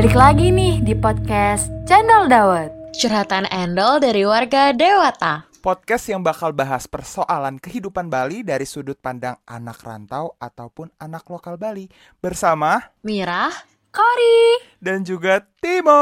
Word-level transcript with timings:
Balik 0.00 0.16
lagi 0.16 0.48
nih 0.48 0.80
di 0.80 0.96
podcast 0.96 1.68
Channel 1.84 2.24
Dawet. 2.24 2.72
Curhatan 2.96 3.44
Endol 3.52 4.00
dari 4.00 4.24
warga 4.24 4.72
Dewata. 4.72 5.44
Podcast 5.60 6.08
yang 6.08 6.24
bakal 6.24 6.56
bahas 6.56 6.88
persoalan 6.88 7.60
kehidupan 7.60 8.08
Bali 8.08 8.40
dari 8.40 8.64
sudut 8.64 8.96
pandang 8.96 9.36
anak 9.44 9.84
rantau 9.84 10.40
ataupun 10.40 10.88
anak 10.96 11.28
lokal 11.28 11.60
Bali 11.60 11.84
bersama 12.16 12.80
Mirah, 13.04 13.52
Kori. 13.92 14.72
dan 14.80 15.04
juga 15.04 15.44
Timo. 15.60 16.00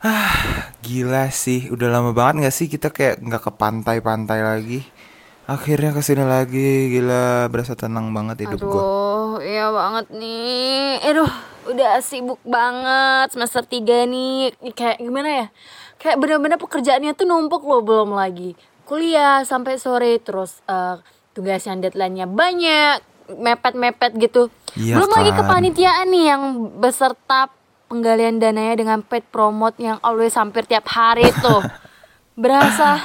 Ah, 0.00 0.65
gila 0.86 1.26
sih. 1.34 1.66
Udah 1.74 1.90
lama 1.90 2.14
banget 2.14 2.46
gak 2.46 2.54
sih 2.54 2.70
kita 2.70 2.94
kayak 2.94 3.18
nggak 3.18 3.42
ke 3.42 3.50
pantai-pantai 3.50 4.40
lagi. 4.46 4.80
Akhirnya 5.46 5.94
ke 5.94 6.02
sini 6.02 6.26
lagi, 6.26 6.90
gila 6.90 7.46
berasa 7.50 7.78
tenang 7.78 8.10
banget 8.10 8.46
hidup 8.46 8.66
gua. 8.66 8.82
Aduh, 8.82 9.30
iya 9.46 9.70
banget 9.70 10.06
nih. 10.10 10.98
Aduh, 11.06 11.30
udah 11.70 12.02
sibuk 12.02 12.42
banget 12.42 13.30
semester 13.30 13.62
3 13.62 14.10
nih. 14.10 14.50
Kayak 14.74 14.98
gimana 14.98 15.28
ya? 15.30 15.46
Kayak 16.02 16.18
bener-bener 16.18 16.58
pekerjaannya 16.58 17.14
tuh 17.14 17.30
numpuk 17.30 17.62
loh 17.62 17.78
belum 17.78 18.18
lagi. 18.18 18.58
Kuliah 18.90 19.46
sampai 19.46 19.78
sore 19.78 20.18
terus 20.18 20.58
eh, 20.66 20.98
tugas 21.30 21.62
yang 21.62 21.78
deadline-nya 21.78 22.26
banyak, 22.26 22.98
mepet-mepet 23.38 24.18
gitu. 24.18 24.50
Iya 24.74 24.98
belum 24.98 25.10
lagi 25.14 25.30
kan. 25.30 25.38
kepanitiaan 25.46 26.06
nih 26.10 26.24
yang 26.26 26.42
beserta 26.82 27.54
penggalian 27.86 28.42
dananya 28.42 28.74
dengan 28.78 28.98
paid 29.02 29.24
promote 29.30 29.78
yang 29.78 29.98
always 30.02 30.34
hampir 30.34 30.66
tiap 30.66 30.86
hari 30.90 31.26
tuh. 31.42 31.62
Berasa 32.36 33.00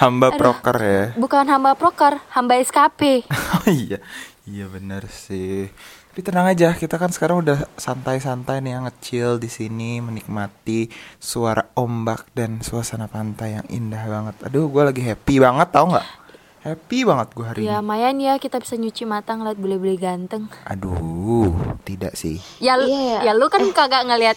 Hamba 0.00 0.32
proker 0.32 0.76
ya. 0.80 1.04
bukan 1.12 1.44
hamba 1.44 1.76
proker, 1.76 2.24
hamba 2.32 2.56
SKP. 2.56 3.28
Oh 3.60 3.68
iya, 3.68 4.00
iya 4.48 4.64
bener 4.64 5.04
sih. 5.12 5.68
Tapi 6.10 6.24
tenang 6.24 6.48
aja, 6.48 6.72
kita 6.72 6.96
kan 6.98 7.12
sekarang 7.12 7.44
udah 7.44 7.68
santai-santai 7.76 8.64
nih, 8.64 8.80
ngecil 8.80 9.38
di 9.38 9.46
sini, 9.46 10.02
menikmati 10.02 10.88
suara 11.20 11.70
ombak 11.78 12.32
dan 12.34 12.64
suasana 12.64 13.06
pantai 13.06 13.60
yang 13.60 13.66
indah 13.70 14.08
banget. 14.08 14.36
Aduh, 14.48 14.66
gue 14.72 14.82
lagi 14.88 15.04
happy 15.04 15.38
banget, 15.38 15.68
tau 15.70 15.86
nggak? 15.92 16.06
Happy 16.60 17.02
banget 17.02 17.32
gue 17.32 17.40
hari 17.42 17.60
Ya 17.62 17.72
ini. 17.72 17.80
lumayan 17.80 18.16
ya 18.18 18.34
kita 18.36 18.60
bisa 18.60 18.76
nyuci 18.76 19.04
mata 19.04 19.32
ngeliat 19.32 19.56
bule-bule 19.56 19.96
ganteng. 19.96 20.44
Aduh, 20.62 21.56
tidak 21.82 22.12
sih. 22.12 22.36
Ya, 22.60 22.76
Iya, 22.76 23.00
ya 23.16 23.18
ya. 23.22 23.32
lu 23.32 23.48
kan 23.48 23.64
kagak 23.70 24.04
ngeliat 24.04 24.36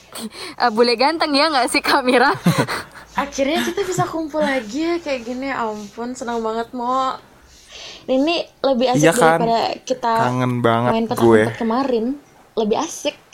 eh, 0.56 0.72
bule 0.72 0.96
ganteng 0.96 1.32
ya 1.32 1.52
nggak 1.52 1.68
sih 1.68 1.80
kamera? 1.80 2.32
Akhirnya 3.20 3.60
kita 3.62 3.84
bisa 3.84 4.04
kumpul 4.06 4.40
lagi 4.40 4.80
ya 4.82 4.96
kayak 4.98 5.22
gini. 5.22 5.46
Ya 5.46 5.68
Ampun, 5.68 6.16
senang 6.16 6.40
banget 6.40 6.72
mau. 6.72 7.20
Ini 8.06 8.36
lebih 8.62 8.88
asik 8.90 9.02
Iya 9.02 9.12
kan? 9.12 9.40
daripada 9.40 9.60
kita 9.84 10.12
Kangen 10.18 10.54
banget 10.60 10.92
main 10.94 11.06
petak 11.06 11.22
gue. 11.22 11.42
umpet 11.44 11.58
kemarin. 11.58 12.06
Lebih 12.56 12.78
asik. 12.80 13.16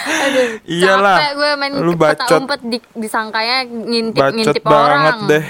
Aduh, 0.00 0.58
Iyalah, 0.64 1.16
capek 1.18 1.32
gue 1.34 1.50
main 1.56 1.72
lu 1.76 1.92
bacot. 1.94 2.40
umpet 2.40 2.60
di, 2.62 2.78
disangkanya 2.94 3.62
Bacot 3.62 3.86
ngintip-ngintip 3.86 4.62
banget 4.62 5.14
orang. 5.14 5.28
deh. 5.28 5.44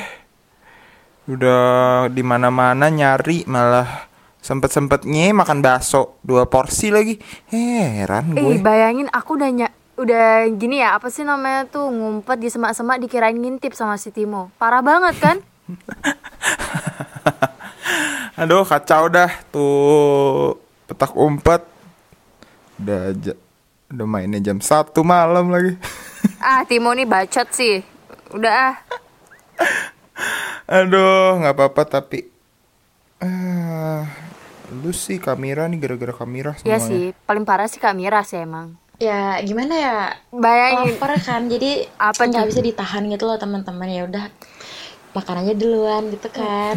Udah 1.30 2.06
di 2.10 2.20
mana-mana 2.20 2.90
nyari 2.90 3.46
malah 3.46 4.10
sempet-sempetnya 4.40 5.30
makan 5.30 5.60
bakso 5.60 6.18
dua 6.20 6.44
porsi 6.44 6.90
lagi. 6.90 7.16
Heran 7.46 8.34
Eh, 8.34 8.34
gue. 8.34 8.54
bayangin 8.58 9.06
aku 9.08 9.36
udah 9.36 9.48
ny- 9.48 9.74
udah 9.94 10.48
gini 10.50 10.80
ya, 10.80 10.96
apa 10.96 11.06
sih 11.06 11.22
namanya 11.22 11.64
tuh 11.66 11.86
ngumpet 11.86 12.34
di 12.34 12.48
semak-semak 12.48 12.98
dikirain 12.98 13.32
ngintip 13.32 13.70
sama 13.70 13.94
si 13.94 14.10
Timo. 14.10 14.48
Parah 14.56 14.80
banget 14.80 15.14
kan? 15.20 15.36
Aduh 18.36 18.64
kacau 18.64 19.06
dah 19.06 19.30
tuh 19.50 20.56
petak 20.84 21.14
umpet 21.14 21.62
udah 22.76 23.12
ja- 23.14 23.38
udah 23.88 24.06
mainnya 24.08 24.40
jam 24.40 24.58
satu 24.58 25.04
malam 25.04 25.46
lagi. 25.46 25.76
ah, 26.40 26.64
Timo 26.64 26.90
nih 26.90 27.04
bacot 27.04 27.46
sih. 27.52 27.84
Udah 28.32 28.50
ah. 28.50 28.74
Aduh 30.66 31.38
nggak 31.38 31.54
apa-apa 31.54 31.82
tapi 31.84 32.24
ah 33.18 34.06
lu 34.70 34.90
sih 34.90 35.18
kamera 35.18 35.66
nih 35.66 35.78
gara-gara 35.78 36.14
kamera 36.14 36.54
Ya 36.62 36.78
semuanya. 36.78 36.80
sih, 36.80 37.04
paling 37.24 37.42
parah 37.42 37.66
sih 37.66 37.76
Kak 37.76 37.92
Mira 37.92 38.22
sih 38.22 38.38
emang. 38.38 38.78
Ya 38.96 39.40
gimana 39.40 39.74
ya? 39.74 39.96
Bayangin 40.30 40.94
Lapar 40.94 41.16
kan, 41.18 41.48
jadi 41.48 41.88
Apa 41.96 42.24
nggak 42.24 42.46
bisa 42.46 42.60
ditahan 42.60 43.08
gitu 43.08 43.24
loh 43.24 43.34
teman-teman 43.34 43.88
ya 43.88 44.04
udah 44.04 44.28
makan 45.10 45.36
aja 45.42 45.54
duluan 45.54 46.06
gitu 46.08 46.28
kan. 46.28 46.76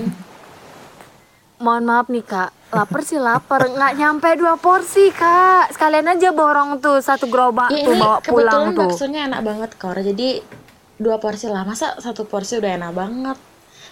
Mohon 1.59 1.83
maaf 1.85 2.07
nih 2.07 2.23
kak, 2.23 2.49
lapar 2.71 3.01
sih 3.01 3.15
lapar, 3.17 3.63
nggak 3.65 3.93
nyampe 3.95 4.29
dua 4.35 4.57
porsi 4.57 5.13
kak. 5.13 5.71
Sekalian 5.71 6.09
aja 6.09 6.31
borong 6.31 6.79
tuh 6.79 6.99
satu 6.99 7.27
gerobak 7.27 7.69
Ya 7.69 7.83
tuh 7.83 7.93
ini 7.93 8.01
bawa 8.01 8.17
pulang 8.19 8.41
kebetulan 8.41 8.67
tuh. 8.73 8.81
baksonya 8.89 9.19
enak 9.27 9.41
banget 9.43 9.71
kor. 9.77 9.95
Jadi 9.95 10.29
dua 11.03 11.19
porsi 11.19 11.51
lah. 11.51 11.67
Masa 11.67 11.99
satu 11.99 12.23
porsi 12.23 12.57
udah 12.57 12.71
enak 12.79 12.91
banget. 12.95 13.37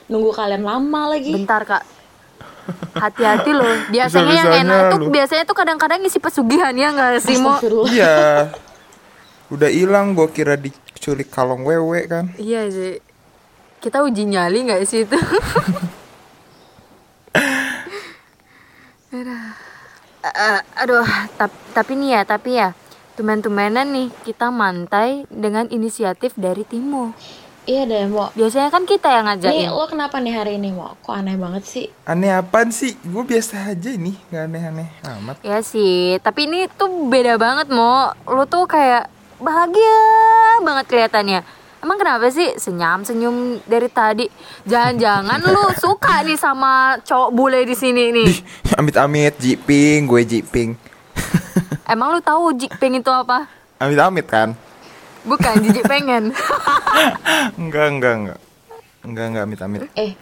Nunggu 0.08 0.32
kalian 0.32 0.64
lama 0.64 1.12
lagi. 1.12 1.36
Bentar 1.36 1.62
kak, 1.64 1.84
hati-hati 2.96 3.52
loh. 3.52 3.68
Biasanya 3.94 4.34
yang 4.34 4.52
enak 4.64 4.82
tuh 4.90 5.00
biasanya 5.12 5.44
tuh 5.44 5.56
kadang-kadang 5.56 6.00
ngisi 6.00 6.18
pesugihan 6.18 6.72
ya 6.72 6.90
nggak 6.92 7.20
sih 7.20 7.36
mau? 7.38 7.60
Astagfirullah. 7.60 7.92
Iya. 7.92 8.18
Udah 9.54 9.68
hilang 9.68 10.16
gua 10.16 10.32
kira 10.32 10.56
diculik 10.56 11.28
kalong 11.28 11.68
wewe 11.68 12.08
kan. 12.08 12.32
Iya 12.40 12.72
sih. 12.72 13.04
Kita 13.84 14.00
uji 14.02 14.24
nyali 14.26 14.72
nggak 14.72 14.82
sih 14.88 15.04
itu? 15.04 15.18
Aduh. 19.12 19.44
Eh, 20.22 20.60
aduh, 20.78 21.02
tap- 21.34 21.66
tapi 21.74 21.98
nih 21.98 22.14
ya, 22.14 22.22
tapi 22.22 22.54
ya, 22.54 22.78
tumen-tumenan 23.14 23.88
nih 23.88 24.08
kita 24.24 24.50
mantai 24.50 25.26
dengan 25.28 25.68
inisiatif 25.68 26.34
dari 26.36 26.64
Timo. 26.64 27.12
Iya 27.62 27.86
deh, 27.86 28.10
Mo. 28.10 28.34
Biasanya 28.34 28.74
kan 28.74 28.90
kita 28.90 29.06
yang 29.06 29.30
Nih, 29.30 29.38
ngajakin. 29.38 29.70
lo 29.70 29.86
kenapa 29.86 30.18
nih 30.18 30.34
hari 30.34 30.58
ini, 30.58 30.74
Mo? 30.74 30.98
Kok 31.06 31.14
aneh 31.14 31.38
banget 31.38 31.62
sih? 31.62 31.86
Aneh 32.10 32.34
apaan 32.34 32.74
sih? 32.74 32.98
Gue 33.06 33.22
biasa 33.22 33.70
aja 33.70 33.92
nih, 33.94 34.18
nggak 34.34 34.44
aneh-aneh 34.50 34.90
amat. 35.06 35.38
Ya 35.46 35.62
sih, 35.62 36.18
tapi 36.26 36.50
ini 36.50 36.66
tuh 36.74 36.90
beda 37.06 37.38
banget 37.38 37.70
mo. 37.70 38.10
Lu 38.26 38.50
tuh 38.50 38.66
kayak 38.66 39.06
bahagia 39.38 39.98
banget 40.66 40.86
kelihatannya. 40.90 41.46
Emang 41.82 41.98
kenapa 41.98 42.30
sih 42.30 42.50
senyum 42.58 43.06
senyum 43.06 43.36
dari 43.66 43.90
tadi? 43.90 44.26
Jangan-jangan 44.66 45.42
lu 45.46 45.62
suka 45.86 46.26
nih 46.26 46.38
sama 46.38 46.98
cowok 47.06 47.30
bule 47.30 47.62
di 47.62 47.78
sini 47.78 48.10
nih. 48.10 48.26
Ih, 48.26 48.40
amit-amit 48.74 49.38
jiping, 49.38 50.10
gue 50.10 50.22
jiping. 50.26 50.74
Emang 51.94 52.16
lu 52.16 52.20
tahu 52.24 52.56
jiping 52.56 53.02
itu 53.02 53.12
apa? 53.12 53.48
Amit-amit 53.82 54.26
kan? 54.30 54.54
Bukan 55.22 55.62
jijik 55.62 55.86
pengen. 55.86 56.34
Enggak, 57.62 57.88
enggak, 57.94 58.14
enggak. 58.18 58.40
Enggak, 59.02 59.26
enggak 59.30 59.44
amit-amit. 59.46 59.82
Eh, 59.94 60.14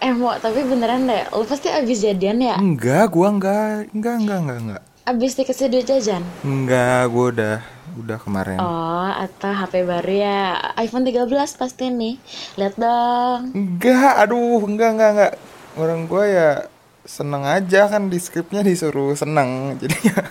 eh, 0.00 0.12
Mo, 0.12 0.32
tapi 0.40 0.64
beneran 0.64 1.04
deh. 1.04 1.28
Lo 1.32 1.44
pasti 1.44 1.68
abis 1.68 2.04
jadian 2.04 2.40
ya? 2.40 2.56
Enggak, 2.56 3.12
gua 3.12 3.28
enggak. 3.28 3.92
Enggak, 3.92 4.14
enggak, 4.20 4.38
enggak, 4.40 4.58
enggak. 4.64 4.82
Abis 5.04 5.36
dikasih 5.36 5.68
duit 5.68 5.84
jajan? 5.84 6.24
Enggak, 6.44 7.12
gua 7.12 7.24
udah 7.32 7.56
udah 7.92 8.18
kemarin. 8.20 8.56
Oh, 8.56 9.08
atau 9.12 9.52
HP 9.52 9.84
baru 9.84 10.12
ya? 10.16 10.40
iPhone 10.80 11.04
13 11.04 11.28
pasti 11.60 11.92
nih. 11.92 12.16
Lihat 12.56 12.74
dong. 12.80 13.52
Enggak, 13.52 14.12
aduh, 14.16 14.64
enggak, 14.64 14.96
enggak, 14.96 15.10
enggak. 15.12 15.32
Orang 15.76 16.08
gua 16.08 16.24
ya 16.24 16.48
seneng 17.02 17.42
aja 17.42 17.90
kan 17.90 18.06
di 18.06 18.18
skripnya 18.18 18.62
disuruh 18.62 19.14
seneng. 19.18 19.48
Jadi 19.80 19.96
ya 20.06 20.22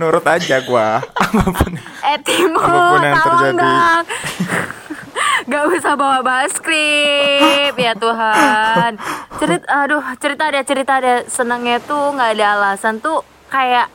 nurut 0.00 0.24
aja 0.24 0.60
gua. 0.64 1.00
Apa 1.22 1.44
pun. 1.52 1.72
eh 1.78 2.18
Timo, 2.24 2.58
Apa 2.60 2.80
pun 2.90 3.00
yang 3.04 3.16
terjadi. 3.20 3.72
Gak 5.44 5.64
usah 5.76 5.92
bawa-bawa 5.92 6.48
skrip 6.48 7.76
ya 7.76 7.92
Tuhan. 7.92 8.96
Cerita, 9.36 9.66
aduh 9.84 10.00
cerita 10.16 10.44
deh 10.48 10.64
cerita 10.64 10.94
deh. 11.04 11.28
Senangnya 11.28 11.76
tuh 11.84 12.16
nggak 12.16 12.32
ada 12.32 12.46
alasan 12.56 12.96
tuh 12.96 13.20
kayak 13.52 13.92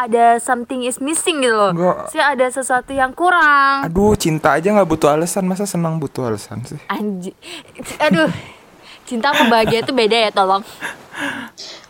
ada 0.00 0.40
something 0.40 0.80
is 0.88 0.96
missing 0.96 1.44
gitu 1.44 1.52
loh. 1.52 1.76
Nggak. 1.76 2.08
Sih 2.08 2.22
ada 2.24 2.46
sesuatu 2.48 2.96
yang 2.96 3.12
kurang. 3.12 3.84
Aduh, 3.84 4.16
cinta 4.16 4.56
aja 4.56 4.72
nggak 4.72 4.88
butuh 4.88 5.12
alasan. 5.12 5.44
Masa 5.44 5.68
senang 5.68 6.00
butuh 6.00 6.32
alasan 6.32 6.64
sih? 6.64 6.80
Anji, 6.88 7.36
aduh. 8.00 8.32
Cinta 9.10 9.34
sama 9.34 9.50
bahagia 9.50 9.82
itu 9.82 9.90
beda 9.90 10.14
ya 10.14 10.30
tolong. 10.30 10.62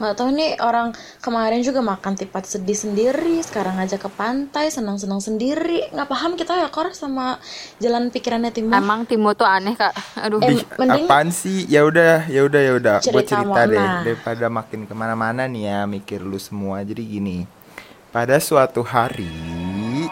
Gak 0.01 0.17
tau 0.17 0.33
nih 0.33 0.57
orang 0.65 0.97
kemarin 1.21 1.61
juga 1.61 1.85
makan 1.85 2.17
tipat 2.17 2.49
sedih 2.49 2.73
sendiri, 2.73 3.45
sekarang 3.45 3.77
ngajak 3.77 4.09
ke 4.09 4.11
pantai, 4.17 4.73
senang-senang 4.73 5.21
sendiri. 5.21 5.93
Nggak 5.93 6.09
paham 6.09 6.33
kita 6.41 6.57
ya 6.57 6.73
Kor 6.73 6.97
sama 6.97 7.37
jalan 7.77 8.09
pikirannya 8.09 8.49
Timo. 8.49 8.73
Emang 8.73 9.05
Timo 9.05 9.37
tuh 9.37 9.45
aneh 9.45 9.77
kak. 9.77 9.93
Aduh. 10.17 10.41
Ih, 10.41 10.65
mending- 10.81 11.05
apaan 11.05 11.29
sih? 11.29 11.69
Ya 11.69 11.85
udah, 11.85 12.25
ya 12.33 12.41
udah, 12.49 12.61
ya 12.65 12.73
udah. 12.81 12.97
Gue 13.05 13.21
Cerita 13.21 13.45
cerita 13.45 13.61
deh 13.69 13.89
daripada 14.09 14.47
makin 14.49 14.89
ke 14.89 14.95
mana-mana 14.97 15.45
nih 15.45 15.69
ya 15.69 15.79
mikir 15.85 16.25
lu 16.25 16.41
semua. 16.41 16.81
Jadi 16.81 17.05
gini, 17.05 17.45
pada 18.09 18.41
suatu 18.41 18.81
hari, 18.81 20.09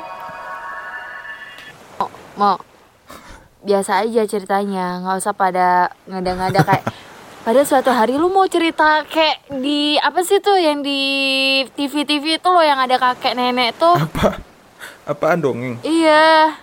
mau 2.37 2.61
biasa 3.61 4.07
aja 4.07 4.23
ceritanya 4.25 5.03
nggak 5.03 5.17
usah 5.19 5.35
pada 5.35 5.69
ngada-ngada 6.07 6.63
kayak 6.63 6.85
pada 7.47 7.61
suatu 7.65 7.91
hari 7.91 8.15
lu 8.15 8.29
mau 8.29 8.47
cerita 8.47 9.03
kayak 9.05 9.49
di 9.59 9.97
apa 9.97 10.21
sih 10.21 10.39
tuh 10.39 10.59
yang 10.59 10.85
di 10.85 11.01
TV-TV 11.73 12.39
itu 12.39 12.49
loh 12.49 12.63
yang 12.63 12.79
ada 12.79 12.97
kakek 12.97 13.35
nenek 13.35 13.75
tuh 13.77 13.97
Apa? 13.97 14.39
Apaan 15.09 15.41
dongeng? 15.41 15.81
iya 15.83 16.55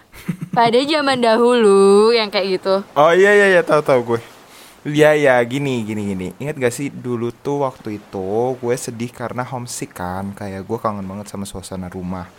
pada 0.53 0.79
zaman 0.85 1.19
dahulu 1.19 2.13
yang 2.13 2.29
kayak 2.29 2.61
gitu 2.61 2.75
Oh 2.93 3.11
iya 3.11 3.33
iya 3.33 3.47
iya 3.57 3.61
tahu 3.61 3.81
tahu 3.83 4.01
gue. 4.15 4.21
Iya 4.85 5.17
ya 5.17 5.35
gini 5.41 5.81
gini 5.81 6.13
gini. 6.13 6.27
Ingat 6.37 6.61
gak 6.61 6.69
sih 6.71 6.93
dulu 6.93 7.33
tuh 7.33 7.65
waktu 7.65 7.97
itu 7.97 8.29
gue 8.53 8.75
sedih 8.77 9.09
karena 9.09 9.41
homesick 9.41 9.97
kan. 9.97 10.29
Kayak 10.37 10.61
gue 10.61 10.77
kangen 10.77 11.03
banget 11.03 11.25
sama 11.25 11.49
suasana 11.49 11.89
rumah. 11.89 12.29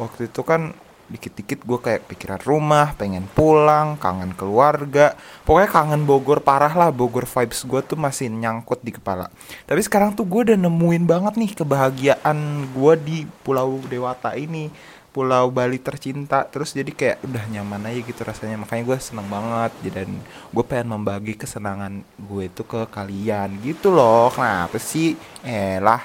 Waktu 0.00 0.32
itu 0.32 0.40
kan 0.40 0.72
dikit-dikit 1.10 1.66
gue 1.66 1.78
kayak 1.82 2.06
pikiran 2.06 2.40
rumah, 2.46 2.94
pengen 2.94 3.26
pulang, 3.34 3.98
kangen 3.98 4.32
keluarga. 4.38 5.18
Pokoknya 5.42 5.68
kangen 5.68 6.06
Bogor 6.06 6.40
parah 6.40 6.72
lah. 6.72 6.94
Bogor 6.94 7.26
vibes 7.26 7.66
gue 7.66 7.80
tuh 7.82 7.98
masih 7.98 8.30
nyangkut 8.30 8.80
di 8.80 8.94
kepala. 8.94 9.28
Tapi 9.66 9.80
sekarang 9.82 10.14
tuh 10.14 10.24
gue 10.24 10.54
udah 10.54 10.58
nemuin 10.58 11.04
banget 11.04 11.34
nih 11.36 11.52
kebahagiaan 11.58 12.70
gue 12.70 12.94
di 13.02 13.18
Pulau 13.42 13.82
Dewata 13.90 14.38
ini. 14.38 14.70
Pulau 15.10 15.50
Bali 15.50 15.82
tercinta 15.82 16.46
terus 16.46 16.70
jadi 16.70 16.94
kayak 16.94 17.26
udah 17.26 17.44
nyaman 17.50 17.82
aja 17.90 17.98
gitu 17.98 18.22
rasanya 18.22 18.62
makanya 18.62 18.94
gue 18.94 18.98
seneng 19.02 19.26
banget 19.26 19.72
dan 19.90 20.22
gue 20.54 20.64
pengen 20.64 20.94
membagi 20.94 21.34
kesenangan 21.34 22.06
gue 22.14 22.46
itu 22.46 22.62
ke 22.62 22.86
kalian 22.86 23.58
gitu 23.58 23.90
loh 23.90 24.30
kenapa 24.30 24.78
sih 24.78 25.18
eh 25.42 25.82
lah 25.82 25.98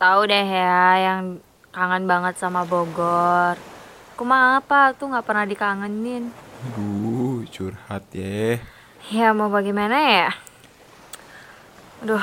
tahu 0.00 0.24
deh 0.24 0.48
ya 0.48 1.12
yang 1.12 1.44
kangen 1.76 2.08
banget 2.08 2.40
sama 2.40 2.64
Bogor 2.64 3.71
Kuma 4.14 4.60
apa 4.60 4.92
tuh 4.94 5.10
nggak 5.10 5.26
pernah 5.26 5.44
dikangenin. 5.48 6.30
Aduh 6.70 7.42
curhat 7.50 8.06
ya. 8.14 8.60
Ya 9.10 9.34
mau 9.34 9.50
bagaimana 9.50 9.96
ya? 9.98 10.30
Aduh. 12.04 12.22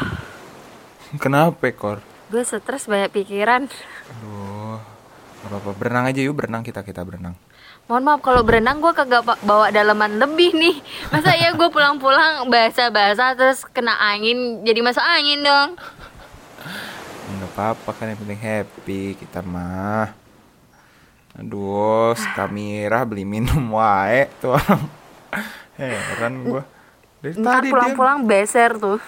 Kenapa 1.17 1.67
kor? 1.73 1.99
Gue 2.29 2.45
stres 2.45 2.85
banyak 2.85 3.11
pikiran. 3.11 3.67
Aduh 4.13 4.77
gak 5.39 5.49
apa-apa. 5.55 5.71
Berenang 5.75 6.05
aja 6.05 6.19
yuk 6.19 6.35
berenang 6.37 6.63
kita 6.63 6.83
kita 6.83 7.01
berenang. 7.01 7.35
Mohon 7.89 8.03
maaf 8.05 8.21
kalau 8.21 8.45
berenang 8.45 8.77
gue 8.85 8.93
kagak 8.93 9.25
bawa 9.25 9.73
daleman 9.73 10.21
lebih 10.21 10.53
nih. 10.53 10.77
Masa 11.09 11.33
ya 11.33 11.57
gue 11.57 11.69
pulang-pulang 11.73 12.45
basah-basah 12.45 13.33
terus 13.33 13.65
kena 13.65 13.97
angin 13.97 14.61
jadi 14.61 14.79
masuk 14.85 15.01
angin 15.01 15.41
dong? 15.41 15.69
Nggak 17.33 17.49
apa-apa 17.55 17.89
kan 17.97 18.13
yang 18.13 18.19
penting 18.21 18.37
happy 18.37 19.17
kita 19.17 19.41
mah 19.41 20.13
aduh 21.39 22.11
si 22.19 22.27
Kamira 22.35 23.07
beli 23.07 23.23
minum 23.23 23.71
wae 23.71 24.27
tuh 24.43 24.59
orang 24.59 24.83
heran 25.79 26.33
gue 26.43 26.63
dari 27.19 27.33
Ntar 27.39 27.63
tadi 27.63 27.67
dia 27.67 27.73
pulang-pulang 27.75 28.19
beser 28.27 28.71
tuh 28.75 28.99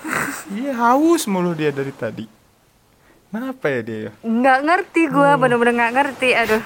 Iya 0.51 0.75
haus 0.75 1.23
mulu 1.31 1.55
dia 1.55 1.71
dari 1.71 1.95
tadi. 1.95 2.27
Kenapa 3.31 3.71
ya 3.71 3.79
dia? 3.79 3.99
ya? 4.07 4.11
Nggak 4.19 4.59
ngerti 4.67 5.01
gue 5.07 5.29
bener-bener 5.39 5.73
nggak 5.79 5.93
ngerti 5.95 6.29
Aduh 6.35 6.63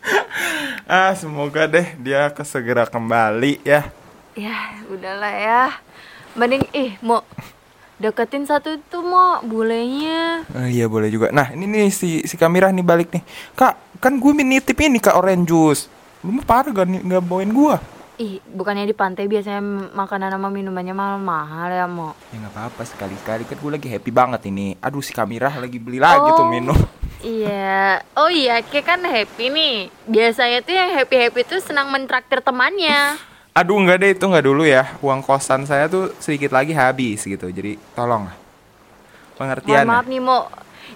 Ah 0.88 1.12
semoga 1.12 1.68
deh 1.68 1.84
dia 2.00 2.32
kesegera 2.32 2.88
kembali 2.88 3.60
ya. 3.60 3.92
Ya 4.32 4.80
udahlah 4.88 5.34
ya 5.36 5.64
Mending 6.32 6.64
ih 6.72 6.96
mau 7.04 7.20
deketin 8.00 8.42
satu 8.42 8.80
tuh 8.82 9.04
mau 9.04 9.44
bulenya 9.44 10.42
Oh, 10.50 10.64
iya 10.64 10.88
boleh 10.88 11.06
juga. 11.06 11.28
Nah 11.28 11.52
ini 11.52 11.68
nih 11.68 11.92
si 11.92 12.24
si 12.24 12.34
Kamira 12.34 12.68
nih 12.68 12.80
balik 12.80 13.12
nih. 13.12 13.22
Kak 13.52 14.00
kan 14.00 14.16
gue 14.16 14.32
nitip 14.34 14.74
ini 14.74 14.96
kak 14.96 15.14
orange 15.14 15.44
juice. 15.46 15.82
Lu 16.20 16.32
mah 16.32 16.42
parah 16.42 16.68
gak, 16.70 16.84
nih- 16.84 17.00
nggak 17.02 17.22
bawain 17.22 17.48
gua. 17.50 17.76
Ih 18.16 18.40
bukannya 18.46 18.84
di 18.84 18.92
pantai 18.92 19.24
biasanya 19.24 19.60
makanan 19.92 20.28
sama 20.30 20.48
minumannya 20.48 20.92
mahal-mahal 20.92 21.68
ya 21.70 21.84
mau 21.84 22.12
Ya 22.28 22.36
nggak 22.36 22.52
apa-apa 22.52 22.82
sekali-kali 22.84 23.44
kan 23.44 23.56
gue 23.56 23.70
lagi 23.70 23.88
happy 23.88 24.10
banget 24.10 24.40
ini. 24.46 24.76
Aduh 24.76 25.00
si 25.00 25.12
Kamira 25.12 25.52
lagi 25.54 25.76
beli 25.76 25.96
lagi 25.96 26.28
tuh 26.30 26.44
Oh. 26.44 26.48
minum. 26.48 26.76
Iya, 27.20 28.00
oh 28.16 28.32
iya, 28.32 28.64
kayak 28.64 28.86
kan 28.86 29.00
happy 29.04 29.52
nih. 29.52 29.92
Biasanya 30.08 30.64
tuh 30.64 30.72
yang 30.72 30.88
happy 30.90 31.20
happy 31.20 31.44
tuh 31.44 31.60
senang 31.60 31.92
mentraktir 31.92 32.40
temannya. 32.40 33.20
Aduh 33.50 33.82
nggak 33.82 33.98
deh 33.98 34.10
itu 34.14 34.24
nggak 34.24 34.46
dulu 34.46 34.62
ya. 34.62 34.94
Uang 35.02 35.20
kosan 35.20 35.66
saya 35.66 35.90
tuh 35.90 36.14
sedikit 36.18 36.54
lagi 36.54 36.70
habis 36.70 37.22
gitu. 37.22 37.50
Jadi 37.50 37.76
tolong. 37.92 38.30
Pengertian. 39.34 39.82
Mohon 39.82 39.90
maaf 39.90 40.06
nih 40.06 40.20
Mo, 40.20 40.38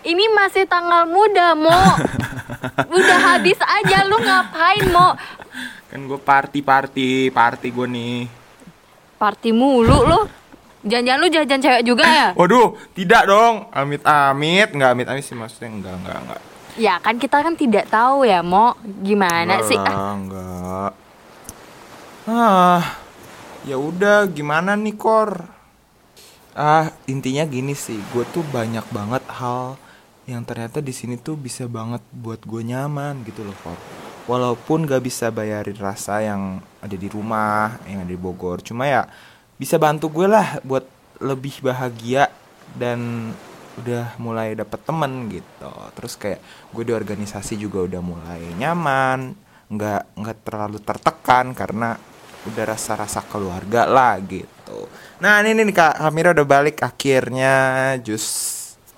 ini 0.02 0.24
masih 0.30 0.64
tanggal 0.64 1.02
muda 1.04 1.56
Mo. 1.56 1.72
Udah 2.96 3.18
habis 3.32 3.58
aja, 3.58 4.04
lu 4.04 4.16
ngapain 4.16 4.86
Mo? 4.88 5.16
Kan 5.88 6.04
gue 6.04 6.20
party 6.20 6.60
party 6.60 7.08
party 7.30 7.68
gue 7.70 7.86
nih. 7.88 8.18
Party 9.16 9.50
mulu 9.50 10.04
lu. 10.04 10.20
Jangan-jangan 10.84 11.18
lu 11.18 11.28
jajan 11.32 11.60
cewek 11.60 11.82
juga 11.82 12.04
ya? 12.04 12.28
Waduh, 12.38 12.76
tidak 12.92 13.24
dong. 13.24 13.66
Amit-amit, 13.72 14.68
nggak 14.70 14.90
amit-amit 14.92 15.24
sih 15.24 15.32
maksudnya 15.32 15.72
enggak, 15.72 15.94
enggak, 15.96 16.16
enggak. 16.20 16.40
Ya 16.74 16.94
kan 16.98 17.16
kita 17.16 17.40
kan 17.40 17.54
tidak 17.56 17.88
tahu 17.88 18.28
ya 18.28 18.44
Mo. 18.44 18.76
Gimana 19.00 19.58
Enggak 19.58 19.66
sih? 19.66 19.78
lah, 19.80 19.90
Ah, 19.90 20.12
enggak. 20.14 20.90
Ah, 22.24 22.80
ya 23.68 23.76
udah 23.76 24.24
gimana 24.32 24.80
nih 24.80 24.96
Kor? 24.96 25.44
Ah, 26.56 26.88
intinya 27.04 27.44
gini 27.44 27.76
sih, 27.76 28.00
gue 28.16 28.24
tuh 28.32 28.40
banyak 28.48 28.80
banget 28.88 29.20
hal 29.28 29.76
yang 30.24 30.40
ternyata 30.40 30.80
di 30.80 30.88
sini 30.96 31.20
tuh 31.20 31.36
bisa 31.36 31.68
banget 31.68 32.00
buat 32.16 32.40
gue 32.48 32.64
nyaman 32.64 33.20
gitu 33.28 33.44
loh 33.44 33.52
Kor. 33.60 33.76
Walaupun 34.24 34.88
gak 34.88 35.04
bisa 35.04 35.28
bayarin 35.28 35.76
rasa 35.76 36.24
yang 36.24 36.64
ada 36.80 36.96
di 36.96 37.12
rumah, 37.12 37.76
yang 37.84 38.08
ada 38.08 38.12
di 38.16 38.16
Bogor, 38.16 38.64
cuma 38.64 38.88
ya 38.88 39.04
bisa 39.60 39.76
bantu 39.76 40.08
gue 40.08 40.24
lah 40.24 40.64
buat 40.64 40.88
lebih 41.20 41.60
bahagia 41.60 42.32
dan 42.72 43.36
udah 43.84 44.16
mulai 44.16 44.56
dapet 44.56 44.80
temen 44.80 45.28
gitu. 45.28 45.72
Terus 45.92 46.16
kayak 46.16 46.40
gue 46.72 46.88
di 46.88 46.92
organisasi 46.96 47.60
juga 47.60 47.84
udah 47.84 48.00
mulai 48.00 48.40
nyaman, 48.56 49.36
nggak 49.68 50.16
nggak 50.16 50.38
terlalu 50.40 50.80
tertekan 50.80 51.52
karena 51.52 52.00
udah 52.44 52.64
rasa-rasa 52.64 53.24
keluarga 53.24 53.88
lah 53.88 54.20
gitu. 54.20 54.88
Nah 55.20 55.40
ini 55.40 55.64
nih 55.64 55.74
kak 55.74 56.00
Kamira 56.00 56.36
udah 56.36 56.46
balik 56.46 56.84
akhirnya 56.84 57.54
jus 58.04 58.26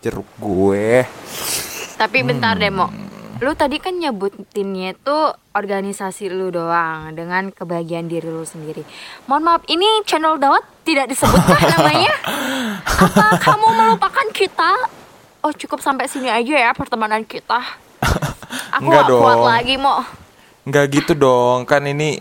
jeruk 0.02 0.26
gue. 0.38 1.06
Tapi 1.96 2.18
bentar 2.26 2.58
deh 2.58 2.70
Mo. 2.70 2.86
Hmm. 2.90 3.06
Lu 3.36 3.52
tadi 3.52 3.76
kan 3.76 3.92
nyebutinnya 4.00 4.96
tuh 5.04 5.36
organisasi 5.52 6.32
lu 6.32 6.48
doang 6.48 7.12
dengan 7.12 7.52
kebahagiaan 7.52 8.08
diri 8.08 8.32
lu 8.32 8.48
sendiri. 8.48 8.80
Mohon 9.28 9.42
maaf, 9.44 9.62
ini 9.68 9.84
channel 10.08 10.40
Dawat 10.40 10.64
tidak 10.88 11.12
disebutkan 11.12 11.60
namanya? 11.76 12.16
Apa 12.80 13.36
kamu 13.36 13.68
melupakan 13.76 14.26
kita? 14.32 14.72
Oh 15.44 15.52
cukup 15.52 15.84
sampai 15.84 16.08
sini 16.08 16.32
aja 16.32 16.54
ya 16.56 16.70
pertemanan 16.72 17.28
kita. 17.28 17.60
Aku 18.80 18.88
Enggak 18.88 19.04
gak 19.04 19.20
kuat 19.20 19.36
dong. 19.36 19.44
lagi 19.44 19.74
Mo. 19.76 19.96
Nggak 20.66 20.84
gitu 20.96 21.12
dong 21.14 21.62
kan 21.68 21.84
ini 21.86 22.18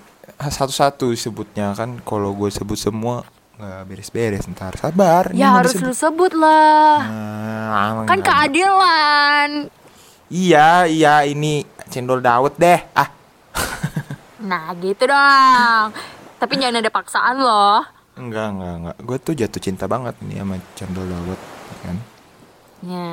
satu-satu 0.48 1.14
sebutnya 1.14 1.72
kan 1.72 1.98
kalau 2.00 2.32
gue 2.32 2.48
sebut 2.48 2.76
semua 2.76 3.24
nggak 3.56 3.82
beres-beres 3.86 4.44
ntar 4.50 4.76
sabar 4.76 5.32
Ya 5.32 5.54
harus 5.54 5.72
disebut. 5.72 5.88
lu 5.88 5.96
sebut 5.96 6.32
lah. 6.34 6.96
Nah, 7.02 8.04
Kan 8.04 8.20
nggak- 8.20 8.28
keadilan. 8.52 9.50
Iya, 10.28 10.70
iya 10.86 11.24
ini 11.24 11.62
cendol 11.88 12.20
Dawet 12.20 12.56
deh. 12.56 12.80
Ah, 12.92 13.08
Nah 14.42 14.74
gitu 14.76 15.06
dong. 15.06 15.88
Tapi 16.36 16.54
jangan 16.56 16.78
ada 16.78 16.90
paksaan 16.90 17.38
loh. 17.38 17.80
enggak, 18.14 18.48
enggak, 18.50 18.74
enggak. 18.76 18.96
Gue 19.02 19.18
tuh 19.20 19.34
jatuh 19.34 19.60
cinta 19.60 19.86
banget 19.86 20.16
nih 20.22 20.40
sama 20.40 20.56
cendol 20.74 21.06
Dawet, 21.06 21.42
kan? 21.82 21.98
Ya. 22.82 23.12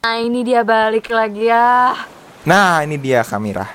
Nah 0.00 0.16
ini 0.18 0.42
dia 0.42 0.60
balik 0.62 1.06
lagi 1.08 1.46
ya. 1.46 1.94
Nah, 2.42 2.82
ini 2.82 2.96
dia 2.96 3.22
Kamira. 3.22 3.70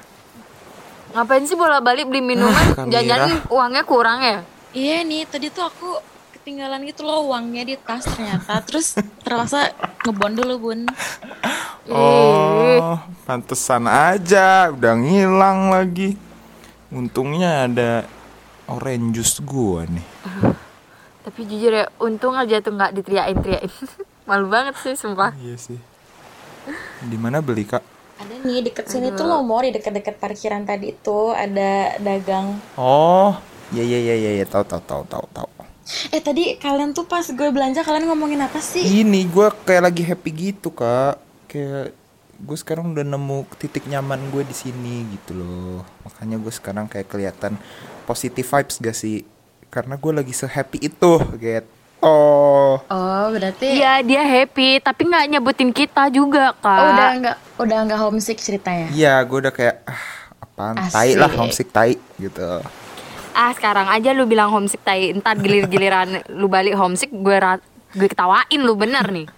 Ngapain 1.17 1.41
sih 1.49 1.57
bolak-balik 1.57 2.05
beli 2.05 2.21
minuman? 2.21 2.77
Kamira. 2.77 2.93
Jangan-jangan 2.93 3.49
uangnya 3.49 3.83
kurang 3.89 4.21
ya? 4.21 4.45
Iya 4.69 5.01
nih, 5.01 5.25
tadi 5.25 5.49
tuh 5.49 5.65
aku 5.65 5.97
ketinggalan 6.37 6.85
gitu 6.85 7.01
loh 7.09 7.25
uangnya 7.33 7.65
di 7.65 7.73
tas 7.73 8.05
ternyata. 8.05 8.61
Terus 8.61 8.93
terpaksa 9.25 9.73
ngebon 10.05 10.37
dulu 10.37 10.53
bun. 10.61 10.79
Oh, 11.89 13.01
pantesan 13.25 13.89
aja, 13.89 14.69
udah 14.69 14.93
ngilang 14.93 15.73
lagi. 15.73 16.13
Untungnya 16.93 17.65
ada 17.65 18.05
orange 18.69 19.17
juice 19.17 19.41
gua 19.41 19.89
nih. 19.89 20.05
Tapi 21.25 21.49
jujur 21.49 21.73
ya, 21.73 21.89
untung 21.97 22.37
aja 22.37 22.61
tuh 22.61 22.77
nggak 22.77 22.93
diteriakin-teriakin. 22.93 23.73
Malu 24.29 24.53
banget 24.53 24.77
sih 24.85 24.93
sumpah. 24.93 25.33
Iya 25.41 25.57
sih. 25.57 25.81
Di 27.01 27.17
mana 27.17 27.41
beli 27.41 27.65
kak? 27.65 27.96
Ada 28.17 28.33
nih 28.41 28.65
deket 28.65 28.85
sini 28.89 29.13
tuh 29.13 29.29
loh 29.29 29.45
mau 29.45 29.61
di 29.61 29.69
deket-deket 29.69 30.17
parkiran 30.17 30.65
tadi 30.65 30.93
tuh 30.97 31.33
ada 31.33 31.97
dagang. 32.01 32.57
Oh, 32.77 33.37
iya 33.69 33.85
iya 33.85 33.99
iya 34.01 34.15
iya, 34.17 34.31
iya. 34.41 34.45
tahu 34.45 34.65
tahu 34.65 34.81
tahu 34.85 35.03
tahu 35.05 35.25
tahu. 35.33 35.49
Eh 36.11 36.19
tadi 36.19 36.57
kalian 36.59 36.91
tuh 36.97 37.05
pas 37.05 37.23
gue 37.23 37.49
belanja 37.53 37.85
kalian 37.85 38.09
ngomongin 38.09 38.41
apa 38.41 38.57
sih? 38.59 38.83
Ini 38.83 39.29
gue 39.29 39.47
kayak 39.63 39.83
lagi 39.93 40.03
happy 40.03 40.29
gitu 40.33 40.73
kak, 40.73 41.21
kayak 41.47 41.95
gue 42.37 42.57
sekarang 42.57 42.93
udah 42.93 43.01
nemu 43.01 43.49
titik 43.57 43.89
nyaman 43.89 44.29
gue 44.29 44.45
di 44.45 44.53
sini 44.53 45.09
gitu 45.09 45.41
loh 45.41 45.81
makanya 46.05 46.37
gue 46.37 46.53
sekarang 46.53 46.85
kayak 46.85 47.09
kelihatan 47.09 47.57
positive 48.05 48.45
vibes 48.45 48.77
gak 48.77 48.93
sih 48.93 49.25
karena 49.73 49.97
gue 49.97 50.11
lagi 50.13 50.33
se 50.37 50.45
happy 50.45 50.85
itu 50.85 51.17
gitu 51.41 51.76
oh 51.99 52.77
Oh, 52.83 53.25
berarti 53.29 53.73
Iya 53.73 53.99
dia 54.01 54.21
happy 54.21 54.79
tapi 54.79 55.03
nggak 55.03 55.25
nyebutin 55.29 55.69
kita 55.69 56.07
juga 56.07 56.53
kak. 56.53 56.77
oh, 56.77 56.89
udah 56.89 57.09
nggak 57.17 57.37
udah 57.57 57.77
nggak 57.83 57.99
homesick 57.99 58.37
ceritanya. 58.37 58.87
iya 58.89 59.17
gue 59.19 59.37
udah 59.39 59.49
kayak 59.49 59.81
ah 59.83 60.01
apaan 60.37 60.75
tai 60.87 61.13
lah 61.13 61.25
Asik. 61.25 61.37
homesick 61.37 61.69
tai 61.69 61.97
gitu 62.17 62.61
Ah 63.31 63.53
sekarang 63.53 63.85
aja 63.85 64.11
lu 64.11 64.25
bilang 64.25 64.49
homesick 64.49 64.81
tai 64.81 65.13
Ntar 65.13 65.37
gilir-giliran 65.37 66.09
lu 66.31 66.47
balik 66.47 66.73
homesick 66.73 67.09
gue 67.09 67.37
gue 67.89 68.07
ketawain 68.07 68.59
lu 68.59 68.73
bener 68.73 69.05
nih. 69.07 69.25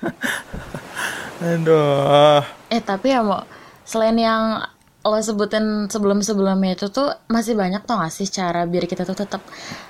aduh 1.41 2.43
Eh 2.67 2.81
tapi 2.81 3.09
ya 3.09 3.21
mau 3.21 3.43
selain 3.83 4.15
yang 4.15 4.61
lo 4.99 5.15
sebutin 5.17 5.87
sebelum-sebelumnya 5.87 6.75
itu 6.75 6.87
tuh 6.87 7.07
masih 7.27 7.55
banyak 7.55 7.81
tau 7.81 7.97
gak 7.97 8.11
sih 8.11 8.27
cara 8.27 8.67
biar 8.67 8.83
kita 8.83 9.03
tuh 9.03 9.15
tetap 9.15 9.39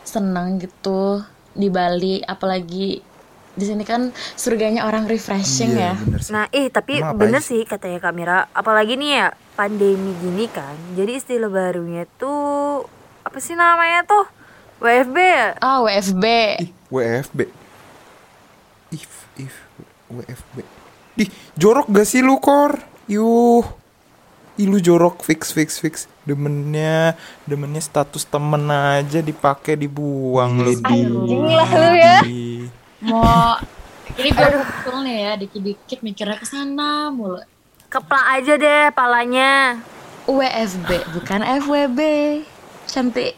senang 0.02 0.58
gitu 0.58 1.20
di 1.56 1.68
Bali 1.70 2.22
apalagi 2.22 3.02
di 3.50 3.66
sini 3.68 3.84
kan 3.84 4.14
surganya 4.40 4.88
orang 4.88 5.10
refreshing 5.10 5.76
iya 5.76 5.92
ya. 5.92 5.94
bener 6.00 6.22
sih. 6.24 6.32
Nah 6.32 6.46
eh 6.54 6.72
tapi 6.72 7.02
Emang 7.02 7.18
bener 7.20 7.42
aja 7.44 7.50
sih 7.52 7.62
katanya 7.68 8.00
Kamera 8.00 8.48
Apalagi 8.56 8.96
nih 8.96 9.12
ya 9.20 9.28
pandemi 9.60 10.16
gini 10.22 10.48
kan 10.48 10.78
Jadi 10.96 11.20
istilah 11.20 11.52
barunya 11.52 12.08
tuh 12.16 12.88
Apa 13.28 13.38
sih 13.44 13.60
namanya 13.60 14.08
tuh? 14.08 14.24
WFB 14.80 15.18
ya? 15.20 15.48
Ah 15.60 15.84
WFB. 15.84 16.24
Ih, 16.64 16.72
WFB 16.88 17.40
if 18.96 19.28
if 19.36 19.54
WFB 20.08 20.64
Ih, 21.20 21.28
jorok 21.60 21.92
gak 21.92 22.08
sih 22.08 22.24
lu 22.24 22.40
kor? 22.40 22.80
Yuh. 23.12 23.66
Ih, 24.56 24.68
lu 24.72 24.80
jorok. 24.80 25.20
Fix 25.20 25.52
fix 25.52 25.76
fix 25.76 26.08
demennya 26.30 27.18
demennya 27.50 27.82
status 27.82 28.30
temen 28.30 28.70
aja 28.70 29.20
dipakai 29.26 29.74
dibuang 29.74 30.62
lu 30.62 30.78
Anjing 30.86 31.42
lah 31.50 31.70
lu 31.74 31.90
ya. 31.98 32.18
Mau 33.02 33.58
ini 34.20 34.30
gue 34.36 34.48
betul 34.62 34.98
nih 35.08 35.18
ya 35.26 35.32
dikit-dikit 35.40 36.00
mikirnya 36.06 36.38
ke 36.38 36.46
sana 36.46 37.10
mulu. 37.10 37.42
Keplak 37.90 38.26
aja 38.38 38.54
deh 38.54 38.94
palanya 38.94 39.82
WFB 40.30 40.90
bukan 41.18 41.42
FWB. 41.66 42.00
Cantik. 42.90 43.34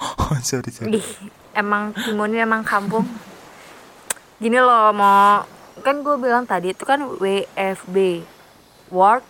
oh, 0.00 0.36
sorry 0.44 0.68
sorry 0.72 1.00
Ih, 1.00 1.08
emang 1.56 1.92
Timonnya 1.92 2.44
emang 2.44 2.64
kampung. 2.64 3.04
Gini 4.40 4.60
loh, 4.60 4.92
mau 4.92 5.44
kan 5.80 6.00
gue 6.04 6.16
bilang 6.20 6.44
tadi 6.44 6.72
itu 6.72 6.84
kan 6.84 7.00
WFB, 7.20 8.24
work 8.92 9.24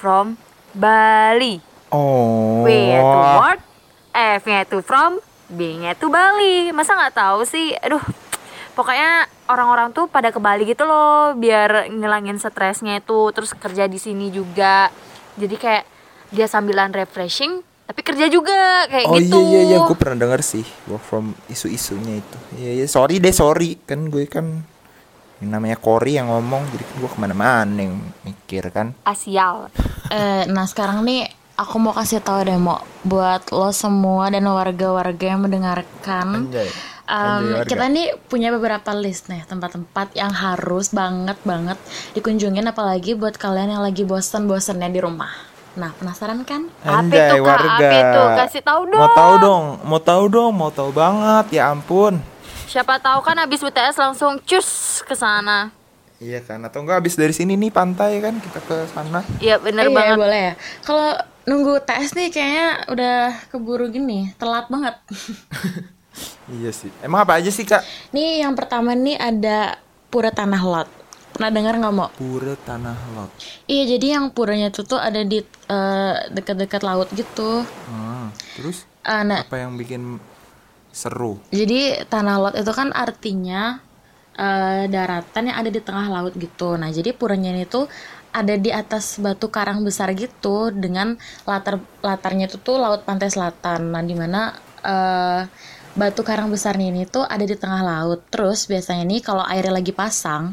from 0.00 0.36
Bali. 0.72 1.73
Oh 1.94 2.66
W-nya 2.66 2.98
tuh 2.98 3.22
work, 3.38 3.60
F-nya 4.42 4.60
tuh 4.66 4.82
from, 4.82 5.22
B-nya 5.46 5.94
tuh 5.94 6.10
Bali. 6.10 6.74
Masa 6.74 6.98
nggak 6.98 7.14
tahu 7.14 7.46
sih? 7.46 7.70
Aduh, 7.78 8.02
pokoknya 8.74 9.30
orang-orang 9.46 9.94
tuh 9.94 10.10
pada 10.10 10.34
ke 10.34 10.42
Bali 10.42 10.66
gitu 10.66 10.82
loh, 10.82 11.38
biar 11.38 11.86
ngilangin 11.94 12.42
stresnya 12.42 12.98
itu, 12.98 13.30
terus 13.30 13.54
kerja 13.54 13.86
di 13.86 14.02
sini 14.02 14.34
juga. 14.34 14.90
Jadi 15.38 15.54
kayak 15.54 15.84
dia 16.34 16.50
sambilan 16.50 16.90
refreshing, 16.90 17.62
tapi 17.86 18.00
kerja 18.02 18.26
juga 18.26 18.88
kayak 18.90 19.06
Oh 19.06 19.18
gitu. 19.20 19.38
iya 19.38 19.44
iya 19.44 19.60
iya 19.70 19.78
gue 19.86 19.96
pernah 19.98 20.18
denger 20.18 20.40
sih 20.42 20.64
work 20.90 21.04
from 21.04 21.36
isu-isunya 21.46 22.18
itu. 22.18 22.38
Iya 22.58 22.70
iya 22.82 22.86
sorry 22.90 23.22
deh 23.22 23.30
sorry 23.30 23.78
kan 23.86 24.10
gue 24.10 24.26
kan 24.26 24.64
yang 25.42 25.50
namanya 25.60 25.76
Cory 25.76 26.16
yang 26.16 26.30
ngomong 26.30 26.62
jadi 26.72 26.84
kan 26.86 26.94
gue 27.02 27.10
ke 27.10 27.18
mana-mana 27.20 27.76
yang 27.76 28.00
mikir 28.24 28.70
kan. 28.72 28.96
Asial. 29.04 29.68
Eh, 30.08 30.48
nah 30.48 30.64
sekarang 30.64 31.04
nih 31.04 31.28
aku 31.54 31.74
mau 31.78 31.94
kasih 31.94 32.18
tahu 32.18 32.46
deh 32.46 32.58
mau 32.58 32.82
buat 33.06 33.50
lo 33.54 33.70
semua 33.70 34.30
dan 34.30 34.46
warga-warga 34.46 35.24
yang 35.34 35.42
mendengarkan. 35.46 36.50
Anjay. 36.50 36.70
Warga. 37.04 37.68
kita 37.68 37.84
nih 37.92 38.16
punya 38.32 38.48
beberapa 38.48 38.96
list 38.96 39.28
nih 39.28 39.44
tempat-tempat 39.44 40.16
yang 40.16 40.32
harus 40.32 40.88
banget 40.88 41.36
banget 41.44 41.76
dikunjungin 42.16 42.64
apalagi 42.64 43.12
buat 43.12 43.36
kalian 43.36 43.76
yang 43.76 43.84
lagi 43.84 44.08
bosan-bosannya 44.08 44.88
di 44.88 45.04
rumah. 45.04 45.28
Nah 45.76 45.92
penasaran 46.00 46.40
kan? 46.48 46.64
Apa 46.80 47.04
Anjay, 47.04 47.28
itu, 47.36 47.44
Kak? 47.44 47.58
Apa 47.60 47.92
itu? 47.92 48.22
Kasih 48.40 48.62
tahu 48.64 48.80
Mau 48.88 49.04
dong. 49.04 49.12
tahu 49.12 49.32
dong, 49.36 49.64
mau 49.84 50.00
tahu 50.00 50.24
dong, 50.32 50.52
mau 50.56 50.70
tahu 50.72 50.90
banget. 50.96 51.60
Ya 51.60 51.68
ampun. 51.68 52.24
Siapa 52.72 52.96
tahu 52.96 53.20
kan 53.20 53.36
habis 53.36 53.60
UTS 53.60 54.00
langsung 54.00 54.40
cus 54.40 55.02
ke 55.04 55.12
sana. 55.12 55.68
Iya 56.24 56.40
kan, 56.40 56.62
atau 56.64 56.80
enggak 56.80 57.04
habis 57.04 57.20
dari 57.20 57.36
sini 57.36 57.52
nih 57.58 57.68
pantai 57.68 58.16
kan 58.24 58.40
kita 58.40 58.64
ke 58.64 58.76
sana. 58.88 59.20
Iya 59.44 59.60
bener 59.60 59.92
iya 59.92 59.94
banget. 59.94 60.16
boleh 60.16 60.40
ya. 60.40 60.54
Kalau 60.80 61.10
nunggu 61.44 61.80
tes 61.84 62.12
nih 62.12 62.28
kayaknya 62.32 62.68
udah 62.88 63.16
keburu 63.52 63.88
gini, 63.88 64.32
telat 64.36 64.68
banget. 64.68 64.96
Iya 66.46 66.70
sih. 66.70 66.94
Emang 67.02 67.26
apa 67.26 67.42
aja 67.42 67.50
sih 67.50 67.66
kak? 67.66 67.82
nih 68.14 68.46
yang 68.46 68.54
pertama 68.54 68.94
nih 68.94 69.18
ada 69.18 69.74
Pura 70.12 70.30
Tanah 70.30 70.62
Lot. 70.62 70.88
Pernah 71.34 71.50
dengar 71.50 71.74
nggak 71.74 71.90
mau? 71.90 72.06
Pura 72.14 72.54
Tanah 72.54 72.94
Lot. 73.18 73.34
Iya 73.66 73.98
jadi 73.98 74.20
yang 74.20 74.30
puranya 74.30 74.70
itu 74.70 74.86
tuh 74.86 75.00
ada 75.02 75.26
di 75.26 75.42
eh, 75.42 76.14
dekat-dekat 76.30 76.86
laut 76.86 77.10
gitu. 77.10 77.66
Hmm, 77.90 78.30
terus 78.54 78.86
Eh, 79.04 79.22
nah 79.26 79.44
apa 79.44 79.60
yang 79.60 79.76
bikin 79.76 80.16
seru? 80.88 81.36
Jadi 81.52 82.06
tanah 82.08 82.36
laut 82.40 82.54
itu 82.56 82.72
kan 82.72 82.88
artinya 82.94 83.82
eh, 84.38 84.86
daratan 84.86 85.50
yang 85.50 85.56
ada 85.60 85.70
di 85.74 85.80
tengah 85.82 86.06
laut 86.08 86.32
gitu. 86.38 86.78
Nah, 86.78 86.88
jadi 86.88 87.12
puranya 87.12 87.52
ini 87.52 87.66
tuh 87.68 87.84
ada 88.40 88.54
di 88.64 88.70
atas 88.80 89.04
batu 89.24 89.46
karang 89.56 89.80
besar 89.86 90.08
gitu 90.22 90.74
dengan 90.74 91.08
latar 91.48 91.74
latarnya 92.08 92.44
itu 92.50 92.58
tuh 92.66 92.76
laut 92.82 93.00
pantai 93.08 93.28
selatan. 93.34 93.80
Nah, 93.94 94.02
di 94.10 94.14
mana 94.22 94.40
eh, 94.82 95.40
batu 96.00 96.20
karang 96.28 96.48
besarnya 96.54 96.86
ini 96.90 97.02
tuh 97.14 97.22
ada 97.34 97.44
di 97.46 97.56
tengah 97.62 97.82
laut. 97.90 98.20
Terus 98.32 98.66
biasanya 98.70 99.04
nih 99.10 99.20
kalau 99.28 99.44
airnya 99.52 99.72
lagi 99.78 99.92
pasang, 99.94 100.44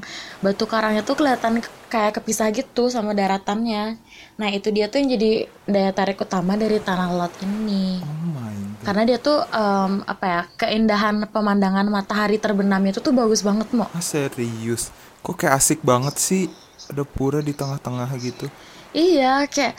batu 0.46 0.64
karangnya 0.70 1.02
tuh 1.10 1.16
kelihatan 1.20 1.54
ke- 1.66 1.74
kayak 1.94 2.22
kepisah 2.22 2.48
gitu 2.54 2.84
sama 2.96 3.12
daratannya. 3.18 3.98
Nah, 4.40 4.50
itu 4.58 4.70
dia 4.76 4.86
tuh 4.92 4.98
yang 5.02 5.10
jadi 5.18 5.30
daya 5.74 5.92
tarik 5.98 6.18
utama 6.26 6.54
dari 6.64 6.78
tanah 6.88 7.10
laut 7.20 7.34
ini 7.42 8.06
Oh 8.06 8.18
my 8.36 8.56
karena 8.82 9.04
dia 9.06 9.18
tuh 9.22 9.38
em, 9.54 10.02
apa 10.10 10.26
ya 10.26 10.42
keindahan 10.58 11.16
pemandangan 11.30 11.86
matahari 11.86 12.42
terbenamnya 12.42 12.98
itu 12.98 13.02
tuh 13.06 13.14
bagus 13.14 13.46
banget 13.46 13.70
mo 13.78 13.86
Ah, 13.94 14.02
serius? 14.02 14.90
Kok 15.22 15.38
kayak 15.38 15.54
asik 15.62 15.80
banget 15.86 16.16
sih 16.18 16.44
ada 16.88 17.04
pura 17.04 17.40
di 17.40 17.52
tengah-tengah 17.52 18.10
gitu? 18.18 18.48
iya 18.92 19.46
kayak 19.46 19.78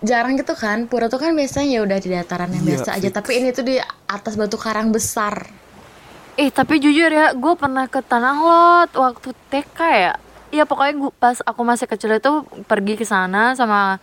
jarang 0.00 0.36
gitu 0.36 0.52
kan 0.52 0.84
pura 0.84 1.08
tuh 1.08 1.16
kan 1.16 1.32
biasanya 1.32 1.68
ya 1.68 1.80
udah 1.82 1.98
di 1.98 2.08
dataran 2.10 2.50
yang 2.50 2.62
Iya, 2.62 2.70
biasa 2.78 2.90
aja 2.94 3.08
fix. 3.08 3.14
tapi 3.14 3.30
ini 3.36 3.48
tuh 3.50 3.64
di 3.64 3.76
atas 4.06 4.34
batu 4.34 4.56
karang 4.56 4.90
besar 4.90 5.46
Eh 6.36 6.52
tapi 6.52 6.76
jujur 6.76 7.08
ya, 7.08 7.32
gue 7.32 7.54
pernah 7.56 7.88
ke 7.88 8.04
Tanah 8.04 8.36
Lot 8.36 8.92
waktu 8.92 9.32
TK 9.48 9.78
ya. 9.80 10.12
Iya 10.52 10.68
pokoknya 10.68 10.92
gua, 10.94 11.08
pas 11.10 11.40
aku 11.40 11.64
masih 11.64 11.88
kecil 11.88 12.12
itu 12.12 12.28
pergi 12.68 12.92
ke 12.92 13.08
sana 13.08 13.56
sama 13.56 13.96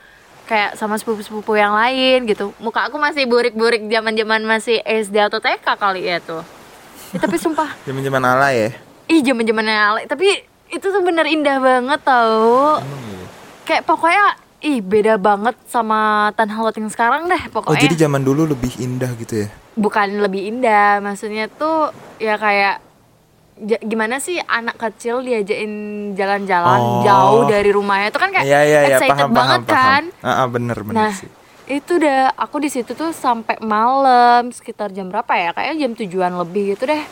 kayak 0.44 0.74
sama 0.74 0.98
sepupu-sepupu 0.98 1.54
yang 1.54 1.78
lain 1.78 2.26
gitu. 2.26 2.50
Muka 2.58 2.90
aku 2.90 2.98
masih 2.98 3.30
burik-burik 3.30 3.86
zaman-zaman 3.86 4.42
masih 4.44 4.82
SD 4.82 5.22
atau 5.22 5.38
TK 5.38 5.78
kali 5.78 6.10
ya 6.10 6.18
tuh. 6.18 6.42
Eh, 7.14 7.22
tapi 7.22 7.38
sumpah, 7.38 7.70
Zaman-zaman 7.86 8.26
ala 8.26 8.50
ya? 8.50 8.74
ih 9.06 9.22
zaman-zamannya 9.22 9.78
Ale- 9.78 10.08
tapi 10.10 10.42
itu 10.74 10.86
tuh 10.86 11.02
bener 11.02 11.26
indah 11.26 11.58
banget 11.60 12.02
tau. 12.02 12.82
Iya? 12.82 13.26
Kayak 13.64 13.84
pokoknya 13.86 14.26
ih 14.62 14.80
beda 14.80 15.16
banget 15.18 15.56
sama 15.66 16.00
Tanah 16.34 16.58
Lot 16.58 16.74
yang 16.74 16.88
sekarang 16.88 17.28
deh 17.28 17.44
Oh 17.46 17.52
pokoknya. 17.54 17.80
jadi 17.82 17.96
zaman 18.02 18.22
dulu 18.22 18.48
lebih 18.48 18.74
indah 18.78 19.12
gitu 19.16 19.44
ya? 19.44 19.50
bukan 19.74 20.06
lebih 20.20 20.48
indah 20.48 21.00
maksudnya 21.00 21.50
tuh 21.50 21.90
ya 22.16 22.38
kayak 22.38 22.78
ja- 23.60 23.82
gimana 23.82 24.18
sih 24.18 24.38
anak 24.40 24.78
kecil 24.78 25.20
diajakin 25.20 25.72
jalan-jalan 26.14 26.80
Oh. 26.80 27.02
jauh 27.02 27.44
dari 27.46 27.70
rumahnya 27.70 28.08
itu 28.08 28.18
kan 28.18 28.30
kayak 28.30 28.46
Iya 28.46 28.60
iya 28.62 28.80
iya 28.86 28.96
excited 28.96 29.18
paham 29.18 29.32
banget 29.32 29.60
paham 29.60 29.68
kan 29.68 30.04
paham. 30.14 30.24
Ah, 30.24 30.38
ah, 30.38 30.48
bener 30.48 30.78
bener 30.80 30.96
nah 30.96 31.12
sih. 31.12 31.26
itu 31.68 31.92
udah 31.96 32.20
aku 32.36 32.56
di 32.58 32.70
situ 32.70 32.92
tuh 32.92 33.10
sampai 33.12 33.58
malam 33.60 34.48
sekitar 34.50 34.90
jam 34.90 35.08
berapa 35.08 35.34
ya 35.34 35.50
kayaknya 35.52 35.76
jam 35.82 35.92
tujuan 35.98 36.32
lebih 36.38 36.64
gitu 36.72 36.86
deh 36.86 37.04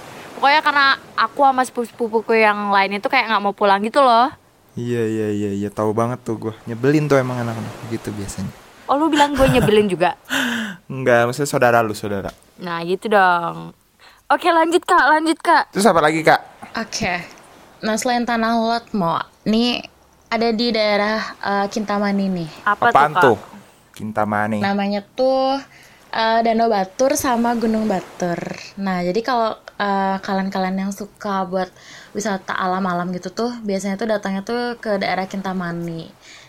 pokoknya 0.42 0.62
karena 0.62 0.86
aku 1.16 1.40
sama 1.40 1.62
sepupu-sepupuku 1.62 2.34
yang 2.36 2.74
lain 2.74 2.98
itu 2.98 3.06
kayak 3.06 3.30
nggak 3.30 3.44
mau 3.44 3.54
pulang 3.54 3.78
gitu 3.80 4.02
loh 4.02 4.34
Iya 4.72 5.04
iya 5.04 5.28
iya 5.30 5.52
iya 5.54 5.70
tahu 5.70 5.92
banget 5.92 6.18
tuh 6.22 6.40
gue 6.40 6.54
nyebelin 6.66 7.06
tuh 7.06 7.20
emang 7.20 7.38
anak-anak 7.38 7.70
gitu 7.92 8.10
biasanya. 8.10 8.50
oh 8.88 8.96
lu 8.96 9.06
bilang 9.08 9.32
gue 9.32 9.46
nyebelin 9.46 9.86
juga 9.86 10.18
Enggak, 10.90 11.24
maksudnya 11.24 11.46
saudara 11.48 11.80
lu 11.80 11.94
saudara. 11.94 12.34
nah 12.58 12.82
gitu 12.82 13.06
dong 13.06 13.78
oke 14.26 14.48
lanjut 14.50 14.82
kak 14.82 15.06
lanjut 15.08 15.38
kak 15.38 15.70
Terus 15.70 15.86
apa 15.86 16.02
lagi 16.02 16.24
kak? 16.24 16.42
oke 16.74 17.14
nah 17.82 17.94
selain 17.94 18.24
tanah 18.24 18.58
lot 18.58 18.90
mo 18.92 19.14
nih 19.44 19.86
ada 20.28 20.50
di 20.50 20.72
daerah 20.72 21.20
eh, 21.38 21.66
Kintamani 21.68 22.26
nih 22.32 22.50
apa 22.64 22.90
Apaan 22.90 23.12
tuh 23.12 23.14
kak 23.14 23.24
tuh? 23.24 23.38
Kintamani. 23.92 24.58
namanya 24.58 25.04
tuh 25.06 25.60
eh, 26.10 26.40
Danau 26.42 26.68
Batur 26.68 27.14
sama 27.14 27.54
Gunung 27.54 27.86
Batur. 27.86 28.40
Nah, 28.78 29.00
jadi 29.00 29.20
kalau 29.20 29.52
eh, 29.82 30.18
kalian-kalian 30.22 30.78
yang 30.88 30.92
suka 30.94 31.50
buat 31.50 31.70
wisata 32.14 32.54
alam-alam 32.54 33.10
gitu 33.18 33.34
tuh, 33.34 33.52
biasanya 33.66 33.98
tuh 33.98 34.08
datangnya 34.14 34.42
tuh 34.46 34.78
ke 34.78 35.02
daerah 35.02 35.26
Kintamani. 35.26 36.06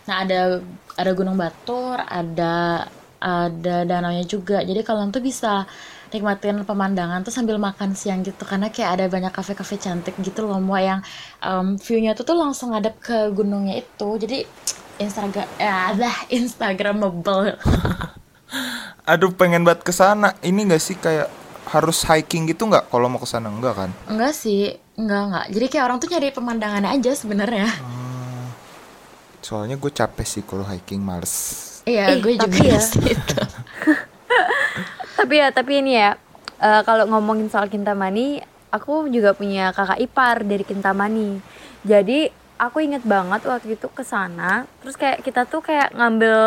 Nah 0.09 0.17
ada 0.27 0.61
ada 1.01 1.11
Gunung 1.17 1.41
Batur, 1.41 1.97
ada 1.97 2.87
ada 3.23 3.77
danaunya 3.87 4.27
juga. 4.27 4.61
Jadi 4.61 4.83
kalian 4.83 5.15
tuh 5.15 5.23
bisa 5.23 5.65
nikmatin 6.13 6.61
pemandangan 6.69 7.25
tuh 7.25 7.33
sambil 7.33 7.57
makan 7.57 7.97
siang 7.97 8.21
gitu 8.21 8.45
karena 8.45 8.69
kayak 8.69 9.01
ada 9.01 9.05
banyak 9.09 9.33
kafe-kafe 9.33 9.81
cantik 9.81 10.13
gitu 10.21 10.45
loh 10.45 10.61
mau 10.61 10.77
yang 10.77 11.01
um, 11.41 11.81
view-nya 11.81 12.13
tuh 12.13 12.29
tuh 12.29 12.37
langsung 12.37 12.77
ngadep 12.77 13.01
ke 13.01 13.33
gunungnya 13.33 13.81
itu. 13.81 14.09
Jadi 14.21 14.45
Instagram 15.01 15.49
ya 15.57 15.97
ada 15.97 16.11
Instagramable. 16.29 17.57
Aduh 19.11 19.33
pengen 19.33 19.65
banget 19.65 19.83
ke 19.89 19.93
sana. 19.95 20.37
Ini 20.45 20.69
gak 20.69 20.83
sih 20.83 20.95
kayak 21.01 21.42
harus 21.73 22.05
hiking 22.05 22.53
gitu 22.53 22.69
nggak 22.69 22.93
kalau 22.93 23.09
mau 23.09 23.17
ke 23.17 23.25
sana 23.25 23.49
enggak 23.49 23.75
kan? 23.75 23.91
Enggak 24.07 24.37
sih, 24.37 24.77
enggak 25.01 25.23
enggak. 25.29 25.45
Jadi 25.57 25.67
kayak 25.73 25.85
orang 25.89 25.99
tuh 25.99 26.09
nyari 26.13 26.29
pemandangannya 26.29 26.91
aja 26.93 27.11
sebenarnya. 27.17 27.69
Soalnya 29.41 29.81
gue 29.81 29.91
capek 29.91 30.27
sih 30.29 30.45
kalau 30.45 30.69
hiking 30.69 31.01
males. 31.01 31.59
Iya, 31.89 32.21
gue 32.21 32.39
juga 32.39 32.47
tapi 32.47 32.69
ya. 32.69 32.79
tapi 35.19 35.35
ya 35.39 35.49
tapi 35.51 35.73
ini 35.81 35.93
ya 35.99 36.17
eh, 36.61 36.83
kalau 36.85 37.09
ngomongin 37.09 37.49
soal 37.49 37.69
Kintamani 37.69 38.43
aku 38.73 39.09
juga 39.13 39.37
punya 39.37 39.71
kakak 39.71 40.01
ipar 40.01 40.43
dari 40.43 40.65
Kintamani 40.65 41.39
jadi 41.85 42.33
aku 42.63 42.79
inget 42.79 43.03
banget 43.03 43.43
waktu 43.43 43.75
itu 43.75 43.91
ke 43.91 44.07
sana 44.07 44.71
terus 44.79 44.95
kayak 44.95 45.27
kita 45.27 45.43
tuh 45.45 45.59
kayak 45.59 45.91
ngambil 45.99 46.39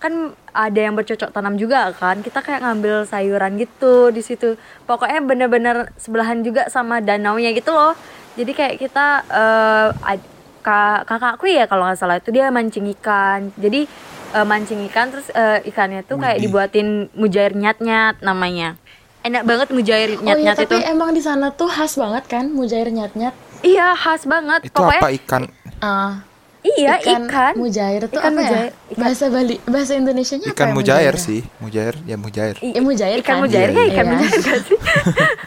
kan 0.00 0.32
ada 0.56 0.80
yang 0.80 0.96
bercocok 0.96 1.28
tanam 1.28 1.60
juga 1.60 1.92
kan 1.92 2.24
kita 2.24 2.40
kayak 2.40 2.64
ngambil 2.64 3.04
sayuran 3.04 3.60
gitu 3.60 4.08
di 4.08 4.24
situ. 4.24 4.56
Pokoknya 4.88 5.20
bener-bener 5.20 5.92
sebelahan 6.00 6.40
juga 6.40 6.72
sama 6.72 7.04
danaunya 7.04 7.52
gitu 7.52 7.76
loh. 7.76 7.92
Jadi 8.40 8.52
kayak 8.56 8.74
kita 8.80 9.06
eh, 9.28 9.88
ad- 9.92 10.30
ka- 10.64 11.04
kakakku 11.04 11.44
ya 11.48 11.68
kalau 11.68 11.84
nggak 11.84 12.00
salah 12.00 12.16
itu 12.16 12.32
dia 12.32 12.48
mancing 12.48 12.88
ikan. 12.96 13.52
Jadi 13.60 13.84
eh, 14.32 14.46
mancing 14.48 14.80
ikan 14.88 15.12
terus 15.12 15.28
eh, 15.32 15.60
ikannya 15.68 16.04
tuh 16.08 16.16
kayak 16.16 16.40
dibuatin 16.40 17.12
mujair 17.12 17.52
nyat-nyat 17.52 18.24
namanya. 18.24 18.80
Enak 19.20 19.42
banget 19.44 19.68
mujair 19.72 20.16
Oh 20.16 20.16
iya, 20.16 20.24
nyat-nyat 20.24 20.56
tapi 20.56 20.76
itu. 20.80 20.88
emang 20.88 21.10
di 21.12 21.20
sana 21.20 21.52
tuh 21.52 21.68
khas 21.68 22.00
banget 22.00 22.24
kan 22.32 22.48
mujair 22.48 22.88
nyat-nyat. 22.88 23.45
Iya 23.62 23.92
khas 23.92 24.24
banget 24.24 24.60
Itu 24.62 24.74
pokoknya 24.74 24.98
apa 24.98 25.08
ikan? 25.14 25.42
Ah, 25.78 26.12
iya 26.62 26.96
ikan, 26.98 27.52
mujair 27.54 28.02
tuh 28.04 28.16
Ikan 28.16 28.28
apa 28.28 28.38
mujair, 28.38 28.66
ya? 28.66 28.72
ikan- 28.88 29.00
Bahasa 29.02 29.24
Bali, 29.26 29.54
bahasa 29.62 29.92
Indonesianya 29.94 30.46
apa 30.46 30.54
Ikan 30.54 30.66
ya 30.66 30.74
mujair 30.74 31.04
mujair? 31.10 31.16
sih, 31.18 31.40
mujair 31.58 31.94
ya 32.02 32.16
mujair. 32.16 32.54
I- 32.58 32.72
Ya, 32.72 32.80
mujair 32.80 33.16
ikan 33.18 33.28
kan? 33.30 33.42
mujair 33.42 33.68
Iya, 33.68 33.76
ya 33.76 33.84
ikan 33.88 34.04
iya. 34.04 34.12
mujair 34.14 34.38
gak 34.42 34.58
sih 34.62 34.78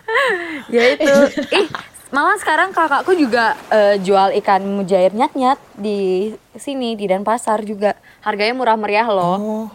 ya 0.76 0.84
itu 0.92 1.14
ih 1.52 1.68
malah 2.10 2.38
sekarang 2.38 2.70
kakakku 2.70 3.14
juga 3.14 3.54
eh, 3.68 4.00
jual 4.00 4.34
ikan 4.36 4.62
mujair 4.64 5.12
nyat-nyat 5.12 5.58
di 5.76 6.30
sini 6.56 6.94
di 6.94 7.06
Denpasar 7.06 7.62
juga 7.64 7.94
harganya 8.20 8.54
murah 8.54 8.76
meriah 8.76 9.06
loh 9.06 9.38
Oh, 9.40 9.66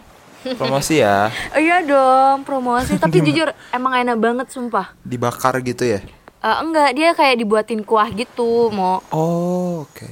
promosi 0.53 0.99
ya, 0.99 1.33
iya 1.57 1.81
dong, 1.81 2.43
promosi. 2.43 2.95
Tapi 2.95 3.17
jujur 3.25 3.49
emang 3.71 3.97
enak 3.97 4.13
banget 4.15 4.47
sumpah. 4.47 4.93
dibakar 5.01 5.57
gitu 5.59 5.87
ya. 5.87 6.05
Eh, 6.45 6.57
enggak, 6.61 6.93
dia 6.93 7.09
kayak 7.11 7.41
dibuatin 7.41 7.81
kuah 7.81 8.05
gitu, 8.13 8.69
mau 8.69 9.01
Oh, 9.09 9.81
oke. 9.81 10.05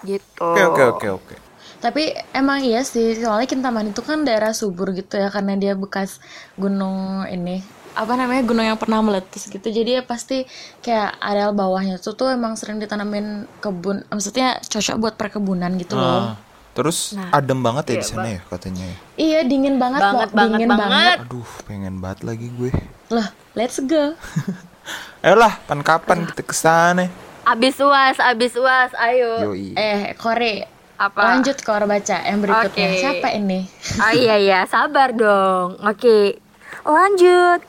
gitu. 0.00 0.38
Oke 0.38 0.62
oke 0.62 0.82
oke 0.86 1.08
oke. 1.12 1.34
Tapi 1.76 2.02
emang 2.32 2.62
iya 2.62 2.80
sih, 2.82 3.18
soalnya 3.18 3.44
Kintamani 3.44 3.90
itu 3.90 3.98
kan 4.00 4.22
daerah 4.22 4.54
subur 4.54 4.94
gitu 4.94 5.18
ya 5.18 5.26
karena 5.26 5.58
dia 5.58 5.74
bekas 5.74 6.22
gunung 6.54 7.26
ini 7.26 7.60
apa 7.96 8.12
namanya 8.12 8.44
gunung 8.44 8.60
yang 8.62 8.76
pernah 8.76 9.00
meletus 9.00 9.48
gitu 9.48 9.72
jadi 9.72 9.98
ya 9.98 10.02
pasti 10.04 10.44
kayak 10.78 11.16
areal 11.16 11.56
bawahnya 11.56 11.96
tuh 11.96 12.12
tuh 12.12 12.28
emang 12.28 12.52
sering 12.52 12.76
ditanamin 12.76 13.48
kebun 13.56 14.04
maksudnya 14.06 14.60
cocok 14.60 14.96
buat 15.00 15.14
perkebunan 15.16 15.72
gitu 15.80 15.96
loh 15.96 16.20
Ah, 16.28 16.36
terus 16.76 17.16
Nah, 17.16 17.32
adem 17.32 17.56
banget 17.56 17.84
ya 17.88 17.92
iya, 17.94 17.96
di 17.96 18.06
sana 18.06 18.28
ya 18.28 18.40
katanya 18.44 18.84
ya. 18.84 18.96
iya 19.16 19.40
dingin 19.42 19.80
banget 19.80 20.04
Banget, 20.04 20.28
banget, 20.28 20.48
dingin 20.52 20.70
banget. 20.70 21.18
Aduh, 21.24 21.48
pengen 21.64 21.94
banget 21.96 22.20
lagi 22.22 22.46
gue. 22.52 22.68
loh 23.08 23.28
let's 23.56 23.80
go 23.80 24.12
Ayolah, 25.20 25.58
pan 25.60 25.80
kapan 25.80 26.22
kita 26.24 26.42
ke 26.42 26.52
sana? 26.52 27.06
Abis 27.42 27.78
uas, 27.78 28.18
abis 28.18 28.54
uas, 28.54 28.90
ayo. 28.96 29.50
Yoi. 29.50 29.74
eh 29.74 30.14
Kore 30.14 30.66
Apa? 30.96 31.36
lanjut 31.36 31.60
Kor 31.60 31.84
baca 31.84 32.16
yang 32.20 32.40
berikutnya 32.40 32.86
Oke. 32.88 32.98
siapa 32.98 33.28
ini 33.30 33.68
Oh 33.98 34.12
iya 34.12 34.34
iya, 34.34 34.58
sabar 34.64 35.10
dong. 35.10 35.78
Oke, 35.80 36.38
lanjut. 36.82 37.60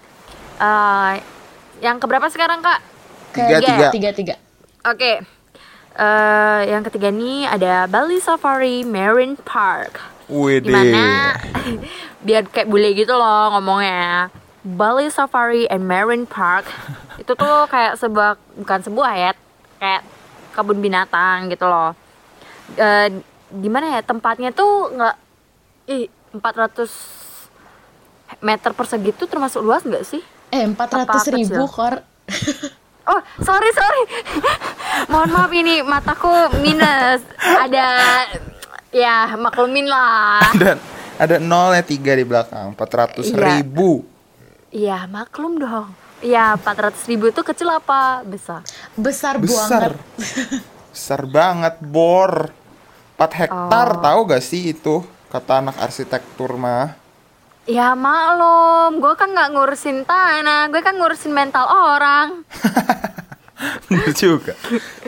Eh, 0.58 1.14
yang 1.80 1.98
keberapa 1.98 2.26
sekarang 2.28 2.60
kak? 2.60 2.82
Tiga, 3.32 3.58
Ke- 3.58 3.66
tiga. 3.68 3.88
tiga 3.92 4.10
tiga 4.12 4.36
Oke. 4.84 5.22
Eh, 5.94 6.62
yang 6.68 6.82
ketiga 6.82 7.10
nih 7.10 7.46
ada 7.46 7.86
Bali 7.86 8.18
Safari 8.18 8.82
Marine 8.82 9.36
Park. 9.36 9.98
Wede. 10.28 10.64
Di 10.64 10.70
mana 10.70 11.34
biar 12.26 12.46
kayak 12.46 12.66
bule 12.66 12.94
gitu 12.94 13.12
loh 13.12 13.54
ngomongnya. 13.54 14.30
Bali 14.68 15.08
Safari 15.08 15.64
and 15.72 15.88
Marine 15.88 16.28
Park 16.28 16.68
itu 17.22 17.32
tuh 17.32 17.58
kayak 17.72 17.96
sebuah 17.96 18.36
bukan 18.60 18.80
sebuah 18.84 19.12
ya, 19.16 19.32
kayak 19.80 20.04
kebun 20.52 20.84
binatang 20.84 21.48
gitu 21.48 21.64
loh. 21.64 21.96
Eh 22.76 23.24
gimana 23.48 23.96
ya 23.96 24.04
tempatnya 24.04 24.52
tuh 24.52 24.92
nggak 24.92 25.16
ih 25.88 26.12
400 26.36 28.44
meter 28.44 28.72
persegi 28.76 29.16
tuh 29.16 29.26
termasuk 29.26 29.64
luas 29.64 29.88
nggak 29.88 30.04
sih? 30.04 30.20
eh 30.48 30.64
empat 30.64 30.90
ratus 30.90 31.28
ribu 31.28 31.64
kecil? 31.64 31.68
Kor 31.68 31.96
Oh, 33.08 33.24
sorry, 33.40 33.72
sorry. 33.72 34.04
Mohon 35.12 35.30
maaf 35.32 35.52
ini 35.56 35.80
mataku 35.80 36.28
minus. 36.60 37.24
Ada 37.40 37.88
ya 38.92 39.32
maklumin 39.40 39.88
lah. 39.88 40.44
Ada 40.52 40.76
ada 41.16 41.36
nolnya 41.40 41.88
tiga 41.88 42.12
di 42.12 42.28
belakang, 42.28 42.76
400 42.76 43.32
Iya. 43.32 43.64
ribu. 43.64 44.04
Iya, 44.78 45.10
maklum 45.10 45.58
dong. 45.58 45.90
Iya, 46.22 46.54
400 46.54 47.10
ribu 47.10 47.30
itu 47.30 47.42
kecil 47.42 47.66
apa 47.68 48.22
besar? 48.22 48.62
besar, 48.94 49.42
Besar. 49.42 49.90
banget 49.90 49.94
Besar 50.94 51.22
banget, 51.26 51.76
bor. 51.82 52.54
4 53.18 53.34
hektar, 53.34 53.88
Oh. 53.98 54.02
tahu 54.06 54.20
gak 54.30 54.46
sih 54.46 54.70
itu? 54.70 55.02
Kata 55.28 55.66
anak 55.66 55.82
arsitektur 55.82 56.54
mah. 56.56 56.94
Ya 57.66 57.98
maklum, 57.98 59.02
gue 59.02 59.14
kan 59.14 59.28
nggak 59.28 59.50
ngurusin 59.52 60.06
tanah, 60.06 60.70
gue 60.70 60.80
kan 60.80 60.96
ngurusin 60.96 61.34
mental 61.34 61.66
orang. 61.66 62.46
Bener 63.90 64.14
juga. 64.14 64.54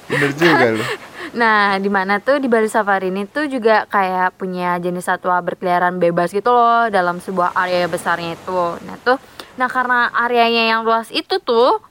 Bener 0.07 0.31
juga 0.33 0.67
lu. 0.73 0.85
Nah, 1.29 1.77
di 1.77 1.93
mana 1.93 2.17
tuh 2.17 2.41
di 2.41 2.49
Bali 2.49 2.65
Safari 2.65 3.13
ini 3.13 3.21
tuh 3.21 3.45
juga 3.45 3.85
kayak 3.85 4.33
punya 4.33 4.81
jenis 4.81 5.05
satwa 5.05 5.37
berkeliaran 5.37 6.01
bebas 6.01 6.33
gitu 6.33 6.49
loh 6.49 6.89
dalam 6.89 7.21
sebuah 7.21 7.53
area 7.53 7.85
besarnya 7.85 8.33
itu. 8.33 8.49
Nah 8.81 8.97
tuh, 8.97 9.21
nah 9.59 9.67
karena 9.67 10.07
areanya 10.09 10.71
yang 10.71 10.81
luas 10.81 11.11
itu 11.11 11.35
tuh 11.39 11.83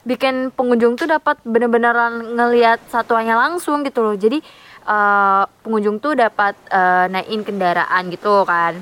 bikin 0.00 0.48
pengunjung 0.50 0.94
tuh 0.94 1.04
dapat 1.04 1.42
bener-bener 1.42 1.92
ngelihat 2.32 2.78
satwanya 2.86 3.34
langsung 3.36 3.82
gitu 3.82 4.00
loh. 4.00 4.14
Jadi 4.14 4.38
eh, 4.86 5.42
pengunjung 5.60 5.98
tuh 5.98 6.14
dapat 6.14 6.54
eh, 6.70 7.10
naikin 7.10 7.42
kendaraan 7.42 8.08
gitu 8.08 8.46
kan 8.46 8.78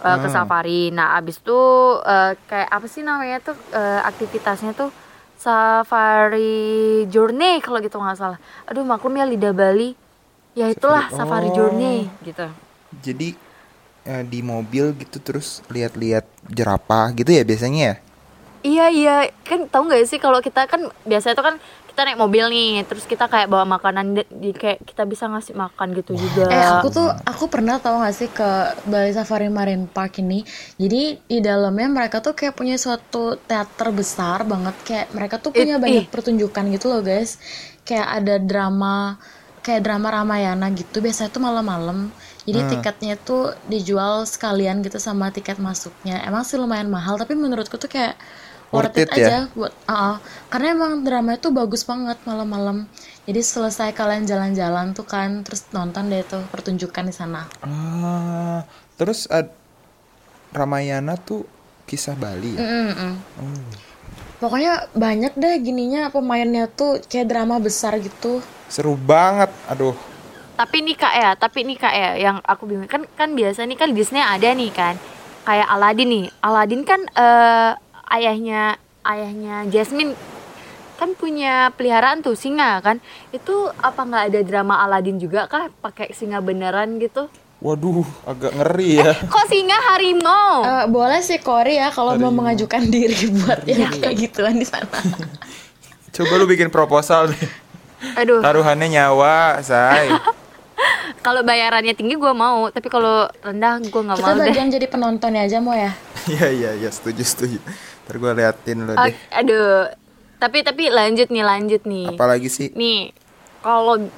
eh, 0.00 0.16
ke 0.16 0.28
Hmm. 0.28 0.32
safari. 0.32 0.88
Nah 0.88 1.18
abis 1.18 1.42
itu 1.42 1.60
eh, 2.06 2.38
kayak 2.46 2.70
apa 2.70 2.86
sih 2.86 3.02
namanya 3.02 3.42
tuh 3.42 3.56
eh, 3.70 4.00
aktivitasnya 4.00 4.72
tuh 4.72 4.88
safari 5.36 6.62
journey 7.06 7.58
kalau 7.58 7.82
gitu 7.82 7.98
nggak 7.98 8.16
salah. 8.16 8.38
Aduh 8.64 8.82
maklum 8.82 9.12
ya 9.14 9.26
lidah 9.26 9.52
Bali. 9.52 9.98
Ya 10.52 10.68
itulah 10.68 11.08
Safari- 11.08 11.48
safari 11.48 11.48
oh. 11.48 11.54
journey 11.54 11.96
gitu. 12.22 12.46
Jadi 13.00 13.28
eh, 14.06 14.24
di 14.26 14.40
mobil 14.42 14.84
gitu 14.98 15.18
terus 15.22 15.62
lihat-lihat 15.74 16.24
jerapah 16.50 17.10
gitu 17.18 17.30
ya 17.34 17.42
biasanya 17.46 17.80
ya? 17.90 17.94
Iya 18.62 18.86
iya 18.94 19.14
kan 19.42 19.66
tahu 19.66 19.90
nggak 19.90 20.06
sih 20.06 20.18
kalau 20.22 20.38
kita 20.38 20.70
kan 20.70 20.86
biasanya 21.02 21.34
tuh 21.34 21.46
kan 21.48 21.56
kita 21.90 22.00
naik 22.06 22.18
mobil 22.22 22.44
nih 22.54 22.86
terus 22.86 23.04
kita 23.10 23.26
kayak 23.26 23.50
bawa 23.50 23.66
makanan 23.66 24.06
di- 24.14 24.54
kayak 24.54 24.86
kita 24.86 25.02
bisa 25.02 25.26
ngasih 25.26 25.54
makan 25.58 25.88
gitu 25.98 26.12
juga. 26.14 26.46
Eh 26.52 26.62
aku 26.62 26.86
tuh 26.92 27.08
aku 27.32 27.44
pernah 27.48 27.76
tahu 27.80 27.96
gak 28.04 28.14
sih 28.16 28.28
ke 28.30 28.48
Bali 28.86 29.10
Safari 29.16 29.48
Marine 29.48 29.88
Park 29.88 30.20
ini. 30.22 30.44
Jadi 30.76 31.02
di 31.24 31.38
dalamnya 31.40 31.88
mereka 31.88 32.20
tuh 32.20 32.34
kayak 32.38 32.54
punya 32.58 32.76
suatu 32.76 33.34
teater 33.48 33.88
besar 33.90 34.44
banget. 34.44 34.74
Kayak 34.86 35.06
mereka 35.16 35.36
tuh 35.40 35.50
punya 35.56 35.76
Ih, 35.80 35.82
banyak 35.84 36.04
ih. 36.04 36.06
pertunjukan 36.12 36.64
gitu 36.74 36.86
loh 36.92 37.00
guys. 37.00 37.30
Kayak 37.88 38.08
ada 38.20 38.34
drama 38.38 39.16
kayak 39.64 39.80
drama 39.86 40.08
Ramayana 40.12 40.66
gitu. 40.74 41.00
Biasanya 41.00 41.30
tuh 41.32 41.42
malam-malam. 41.42 41.98
Jadi 42.42 42.58
tiketnya 42.74 43.14
tuh 43.14 43.54
dijual 43.70 44.26
sekalian 44.26 44.82
gitu 44.82 44.98
sama 44.98 45.30
tiket 45.30 45.62
masuknya. 45.62 46.18
Emang 46.26 46.42
sih 46.42 46.58
lumayan 46.58 46.90
mahal 46.90 47.14
tapi 47.14 47.38
menurutku 47.38 47.78
tuh 47.78 47.86
kayak 47.86 48.18
worth, 48.74 48.98
it, 48.98 49.06
it 49.06 49.14
ya? 49.14 49.26
aja 49.28 49.38
buat 49.54 49.70
uh, 49.86 50.18
karena 50.50 50.74
emang 50.74 51.06
dramanya 51.06 51.38
tuh 51.38 51.54
bagus 51.54 51.86
banget 51.86 52.18
malam-malam. 52.26 52.90
Jadi 53.28 53.38
selesai 53.38 53.94
kalian 53.94 54.26
jalan-jalan 54.26 54.90
tuh 54.90 55.06
kan 55.06 55.46
terus 55.46 55.70
nonton 55.70 56.10
deh 56.10 56.26
tuh 56.26 56.42
pertunjukan 56.50 57.06
di 57.06 57.14
sana. 57.14 57.46
Ah, 57.62 58.66
terus 58.98 59.30
ad- 59.30 59.54
Ramayana 60.50 61.14
tuh 61.14 61.46
kisah 61.86 62.18
Bali 62.18 62.58
ya? 62.58 62.60
Mm-mm. 62.60 63.12
Oh. 63.38 63.62
Pokoknya 64.42 64.90
banyak 64.90 65.38
deh 65.38 65.54
gininya 65.62 66.10
pemainnya 66.10 66.66
tuh 66.66 66.98
kayak 67.06 67.30
drama 67.30 67.62
besar 67.62 67.94
gitu. 68.02 68.42
Seru 68.66 68.98
banget. 68.98 69.54
Aduh. 69.70 69.94
Tapi 70.62 70.78
nih 70.86 70.94
kak 70.94 71.14
ya. 71.18 71.30
Tapi 71.34 71.58
nih 71.66 71.76
kak 71.76 71.94
ya 71.94 72.10
yang 72.14 72.36
aku 72.46 72.70
bingung. 72.70 72.86
Kan 72.86 73.02
kan 73.18 73.34
biasa 73.34 73.66
nih 73.66 73.74
kan 73.74 73.90
Disney 73.90 74.22
ada 74.22 74.46
nih 74.54 74.70
kan. 74.70 74.94
Kayak 75.42 75.68
Aladdin 75.74 76.08
nih. 76.08 76.26
Aladdin 76.38 76.82
kan 76.86 77.00
eh, 77.10 77.70
ayahnya 78.14 78.78
ayahnya 79.02 79.66
Jasmine 79.66 80.14
kan 81.02 81.18
punya 81.18 81.74
peliharaan 81.74 82.22
tuh 82.22 82.38
singa 82.38 82.78
kan. 82.78 83.02
Itu 83.34 83.74
apa 83.82 84.06
nggak 84.06 84.24
ada 84.30 84.40
drama 84.46 84.78
Aladdin 84.86 85.18
juga 85.18 85.50
kah? 85.50 85.66
Pakai 85.82 86.14
singa 86.14 86.38
beneran 86.38 87.02
gitu? 87.02 87.26
Waduh, 87.62 88.02
agak 88.26 88.58
ngeri 88.58 88.98
ya. 88.98 89.14
kok 89.14 89.46
singa 89.46 89.78
harimau? 89.94 90.66
Eh, 90.66 90.86
boleh 90.90 91.22
sih 91.22 91.38
Kori 91.38 91.78
ya 91.78 91.94
kalau 91.94 92.18
mau 92.18 92.34
mengajukan 92.34 92.90
diri 92.90 93.30
buat 93.38 93.62
yang 93.66 94.02
kayak 94.02 94.18
gituan 94.18 94.58
di 94.58 94.66
sana. 94.66 94.90
Coba 96.10 96.42
lu 96.42 96.46
bikin 96.50 96.74
proposal 96.74 97.30
deh. 97.30 97.50
aduh. 98.18 98.42
Taruhannya 98.42 98.90
nyawa, 98.90 99.62
say. 99.62 100.10
kalau 101.22 101.40
bayarannya 101.40 101.94
tinggi 101.94 102.14
gue 102.14 102.32
mau 102.32 102.66
tapi 102.68 102.86
kalau 102.86 103.24
rendah 103.40 103.78
gue 103.78 104.02
nggak 104.02 104.18
Kita 104.18 104.26
mau 104.28 104.36
deh 104.36 104.46
bagian 104.48 104.68
jadi 104.68 104.86
penontonnya 104.86 105.42
aja 105.42 105.58
mau 105.58 105.72
ya. 105.72 105.94
Iya 106.28 106.46
iya 106.50 106.70
iya, 106.76 106.90
setuju 106.90 107.22
setuju. 107.22 107.58
Ntar 108.04 108.14
gue 108.16 108.32
liatin 108.32 108.78
lu 108.80 108.92
Ah, 108.92 109.06
deh. 109.06 109.14
aduh 109.32 109.86
tapi 110.36 110.60
tapi 110.60 110.90
lanjut 110.90 111.30
nih 111.30 111.40
lanjut 111.40 111.82
nih 111.82 112.10
Apalagi 112.10 112.46
sih? 112.46 112.68
nih 112.74 113.14
kalau 113.58 114.10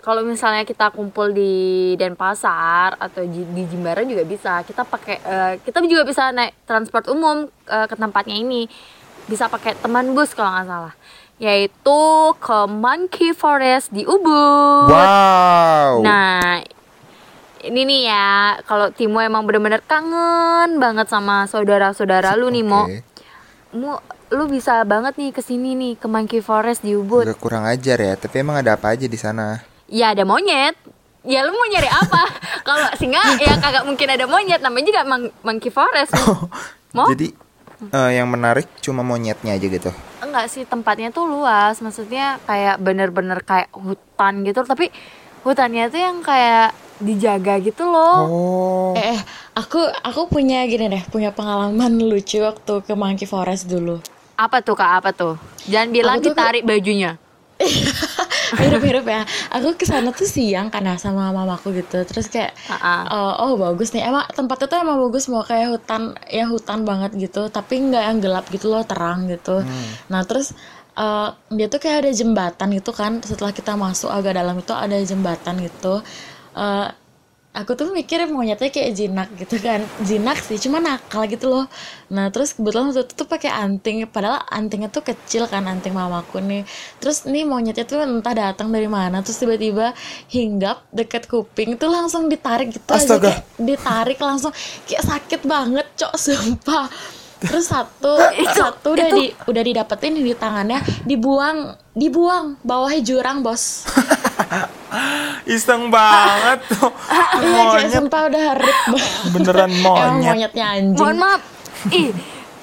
kalau 0.00 0.22
misalnya 0.22 0.62
kita 0.62 0.88
kumpul 0.88 1.28
di 1.28 1.52
Denpasar 1.94 2.94
atau 2.96 3.20
di, 3.20 3.42
Jimbaran 3.66 4.06
juga 4.06 4.22
bisa 4.22 4.62
kita 4.62 4.82
pakai 4.82 5.16
eh, 5.18 5.52
kita 5.60 5.82
juga 5.84 6.06
bisa 6.06 6.30
naik 6.30 6.54
transport 6.64 7.04
umum 7.06 7.36
eh, 7.66 7.86
ke 7.86 7.94
tempatnya 7.94 8.32
ini 8.32 8.70
bisa 9.26 9.46
pakai 9.46 9.74
teman 9.76 10.10
bus 10.10 10.32
kalau 10.32 10.50
nggak 10.50 10.66
salah 10.66 10.94
yaitu 11.40 12.02
ke 12.36 12.58
Monkey 12.68 13.32
Forest 13.32 13.90
di 13.90 14.04
Ubud 14.04 14.86
Wow. 14.86 16.04
nah 16.04 16.60
ini 17.60 17.80
nih 17.82 18.02
ya 18.06 18.28
kalau 18.62 18.88
Timo 18.88 19.18
emang 19.18 19.42
bener-bener 19.42 19.80
kangen 19.80 20.76
banget 20.76 21.08
sama 21.08 21.44
saudara-saudara 21.44 22.32
lu 22.34 22.48
nih 22.48 22.62
Mo 22.62 22.84
Oke. 22.84 23.00
Mo 23.70 24.02
lu 24.28 24.46
bisa 24.46 24.82
banget 24.82 25.14
nih 25.14 25.30
ke 25.30 25.40
sini 25.40 25.72
nih 25.72 25.94
ke 25.94 26.06
Monkey 26.06 26.38
Forest 26.38 26.82
di 26.82 26.92
Ubud 26.92 27.22
Agak 27.24 27.38
kurang 27.38 27.64
ajar 27.64 27.96
ya, 27.96 28.14
tapi 28.14 28.40
emang 28.40 28.58
ada 28.58 28.74
apa 28.74 28.92
aja 28.92 29.06
di 29.06 29.14
sana? 29.14 29.62
Ya 29.86 30.10
ada 30.10 30.22
monyet. 30.22 30.74
Ya 31.22 31.42
lu 31.42 31.50
mau 31.50 31.66
nyari 31.66 31.86
apa? 31.86 32.22
Kalau 32.66 32.90
singa 32.94 33.18
ya 33.36 33.58
kagak 33.58 33.82
mungkin 33.84 34.06
ada 34.06 34.24
monyet. 34.24 34.58
Namanya 34.58 34.86
juga 34.86 35.02
mon- 35.04 35.34
monkey 35.42 35.70
forest. 35.70 36.14
Mau? 36.96 37.06
Jadi 37.10 37.30
eh, 37.88 38.10
yang 38.20 38.28
menarik 38.28 38.68
cuma 38.84 39.00
monyetnya 39.00 39.56
aja 39.56 39.66
gitu. 39.66 39.90
Enggak 40.20 40.46
sih 40.52 40.68
tempatnya 40.68 41.08
tuh 41.08 41.24
luas. 41.24 41.80
Maksudnya 41.80 42.36
kayak 42.44 42.76
bener-bener 42.82 43.40
kayak 43.40 43.72
hutan 43.72 44.44
gitu. 44.44 44.60
Tapi 44.68 44.92
hutannya 45.40 45.88
tuh 45.88 46.00
yang 46.00 46.20
kayak 46.20 46.76
dijaga 47.00 47.56
gitu 47.64 47.88
loh. 47.88 48.18
Oh. 48.28 48.92
Eh, 48.92 49.16
eh, 49.16 49.20
aku 49.56 49.80
aku 50.04 50.28
punya 50.28 50.62
gini 50.68 50.92
deh, 50.92 51.02
punya 51.08 51.32
pengalaman 51.32 51.96
lucu 51.96 52.44
waktu 52.44 52.84
ke 52.84 52.92
Monkey 52.92 53.24
Forest 53.24 53.72
dulu. 53.72 53.98
Apa 54.36 54.60
tuh 54.60 54.76
kak? 54.76 54.90
Apa 55.00 55.10
tuh? 55.16 55.34
Jangan 55.68 55.88
bilang 55.92 56.16
Aku 56.20 56.30
tuh 56.30 56.36
ditarik 56.36 56.64
bajunya. 56.64 57.16
Hirup-hirup 58.60 59.06
ya. 59.06 59.22
Aku 59.52 59.76
ke 59.76 59.84
sana 59.84 60.10
tuh 60.10 60.26
siang 60.26 60.72
karena 60.72 60.96
sama 60.96 61.30
mamaku 61.30 61.76
gitu. 61.84 62.02
Terus 62.08 62.26
kayak 62.32 62.52
Ah, 62.80 63.04
eh, 63.06 63.34
oh 63.44 63.54
bagus 63.60 63.92
nih. 63.94 64.08
Emang 64.08 64.24
tempatnya 64.32 64.66
tuh 64.70 64.78
emang 64.80 64.98
bagus 65.08 65.28
mau 65.28 65.44
kayak 65.44 65.68
hutan 65.76 66.02
ya 66.28 66.44
hutan 66.48 66.82
banget 66.88 67.10
gitu, 67.20 67.48
tapi 67.52 67.74
nggak 67.90 68.02
yang 68.08 68.18
gelap 68.24 68.46
gitu 68.50 68.66
loh, 68.72 68.82
terang 68.86 69.28
gitu. 69.28 69.62
Nah, 70.10 70.22
terus 70.28 70.52
eh, 70.98 71.28
dia 71.54 71.66
tuh 71.72 71.80
kayak 71.82 72.08
ada 72.08 72.10
jembatan 72.12 72.68
gitu 72.76 72.90
kan. 72.96 73.20
Setelah 73.22 73.52
kita 73.54 73.72
masuk 73.78 74.10
agak 74.10 74.34
dalam 74.40 74.56
itu 74.58 74.72
ada 74.74 74.96
jembatan 75.00 75.54
gitu. 75.62 76.00
Eh, 76.56 76.86
aku 77.50 77.74
tuh 77.74 77.90
mikir 77.90 78.22
monyetnya 78.30 78.70
kayak 78.70 78.90
jinak 78.94 79.28
gitu 79.34 79.58
kan. 79.58 79.82
Jinak 80.06 80.38
sih 80.38 80.58
cuma 80.62 80.78
nakal 80.78 81.26
gitu 81.26 81.50
loh. 81.50 81.66
Nah 82.14 82.30
terus 82.30 82.54
kebetulan 82.54 82.94
waktu 82.94 83.02
itu 83.10 83.14
tuh 83.18 83.26
pakai 83.26 83.50
anting. 83.50 84.06
Padahal 84.06 84.46
antingnya 84.46 84.90
tuh 84.90 85.02
kecil 85.02 85.50
kan 85.50 85.66
anting 85.66 85.90
mamaku 85.90 86.38
nih. 86.38 86.62
Terus 87.02 87.26
nih 87.26 87.42
monyetnya 87.42 87.84
tuh 87.86 88.02
entah 88.06 88.34
datang 88.34 88.70
dari 88.70 88.86
mana 88.86 89.22
terus 89.26 89.42
tiba-tiba 89.42 89.92
hinggap 90.30 90.86
deket 90.94 91.26
kuping 91.26 91.74
tuh 91.74 91.90
langsung 91.90 92.30
ditarik 92.30 92.70
gitu 92.70 92.86
aja. 92.86 93.18
Astaga. 93.18 93.22
kayak 93.26 93.42
ditarik 93.58 94.18
langsung. 94.22 94.52
Kayak 94.86 95.04
sakit 95.10 95.40
banget 95.42 95.86
cok 95.98 96.14
sumpah. 96.14 96.86
Terus 97.40 97.66
satu 97.66 98.14
satu 98.58 98.94
udah 98.94 99.08
di 99.10 99.34
udah 99.50 99.62
didapetin 99.66 100.14
di 100.14 100.34
tangannya. 100.38 100.78
Dibuang 101.02 101.74
dibuang 101.90 102.62
bawahnya 102.62 103.02
jurang 103.02 103.42
bos 103.42 103.82
Iseng 105.50 105.88
banget 105.88 106.60
tuh. 106.68 106.90
Iya 107.40 107.62
Monyet 107.64 107.90
sumpah 107.90 108.20
udah 108.26 108.44
rip 108.54 108.78
banget. 108.86 109.10
beneran 109.30 109.70
Emang 109.70 109.94
monyet. 109.96 110.28
monyetnya 110.30 110.66
anjing. 110.70 110.96
Mohon 110.96 111.16
maaf. 111.18 111.40
Ih, 111.90 112.10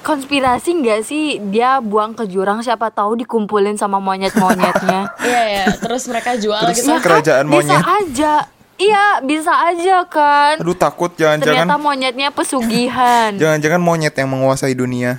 konspirasi 0.00 0.70
nggak 0.76 1.00
sih 1.02 1.24
dia 1.44 1.80
buang 1.80 2.12
ke 2.12 2.24
jurang 2.24 2.60
siapa 2.60 2.88
tahu 2.88 3.18
dikumpulin 3.18 3.74
sama 3.74 3.98
monyet-monyetnya. 3.98 5.10
Iya 5.20 5.42
ya, 5.44 5.66
terus 5.74 6.06
mereka 6.06 6.34
jual 6.34 6.62
Terus 6.62 6.78
gitu. 6.78 6.88
Ya 6.88 6.94
kan? 6.94 7.02
Kerajaan 7.02 7.44
bisa 7.46 7.58
monyet. 7.74 7.84
aja. 7.84 8.32
Iya, 8.78 9.04
bisa 9.20 9.50
aja 9.50 10.06
kan. 10.06 10.54
Aduh 10.56 10.70
takut 10.72 11.10
Ternyata 11.10 11.42
jangan-jangan 11.42 11.78
monyetnya 11.78 12.28
pesugihan. 12.30 13.34
jangan-jangan 13.34 13.82
monyet 13.82 14.14
yang 14.14 14.30
menguasai 14.30 14.70
dunia. 14.72 15.18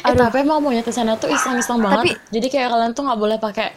Eh, 0.00 0.16
tapi 0.16 0.40
emang 0.40 0.58
monyet 0.58 0.80
di 0.80 0.90
sana 0.90 1.12
tuh 1.14 1.28
iseng-iseng 1.28 1.76
banget. 1.78 2.16
Tapi- 2.16 2.16
Jadi 2.32 2.46
kayak 2.48 2.72
kalian 2.72 2.90
tuh 2.90 3.04
nggak 3.04 3.20
boleh 3.20 3.36
pakai 3.36 3.76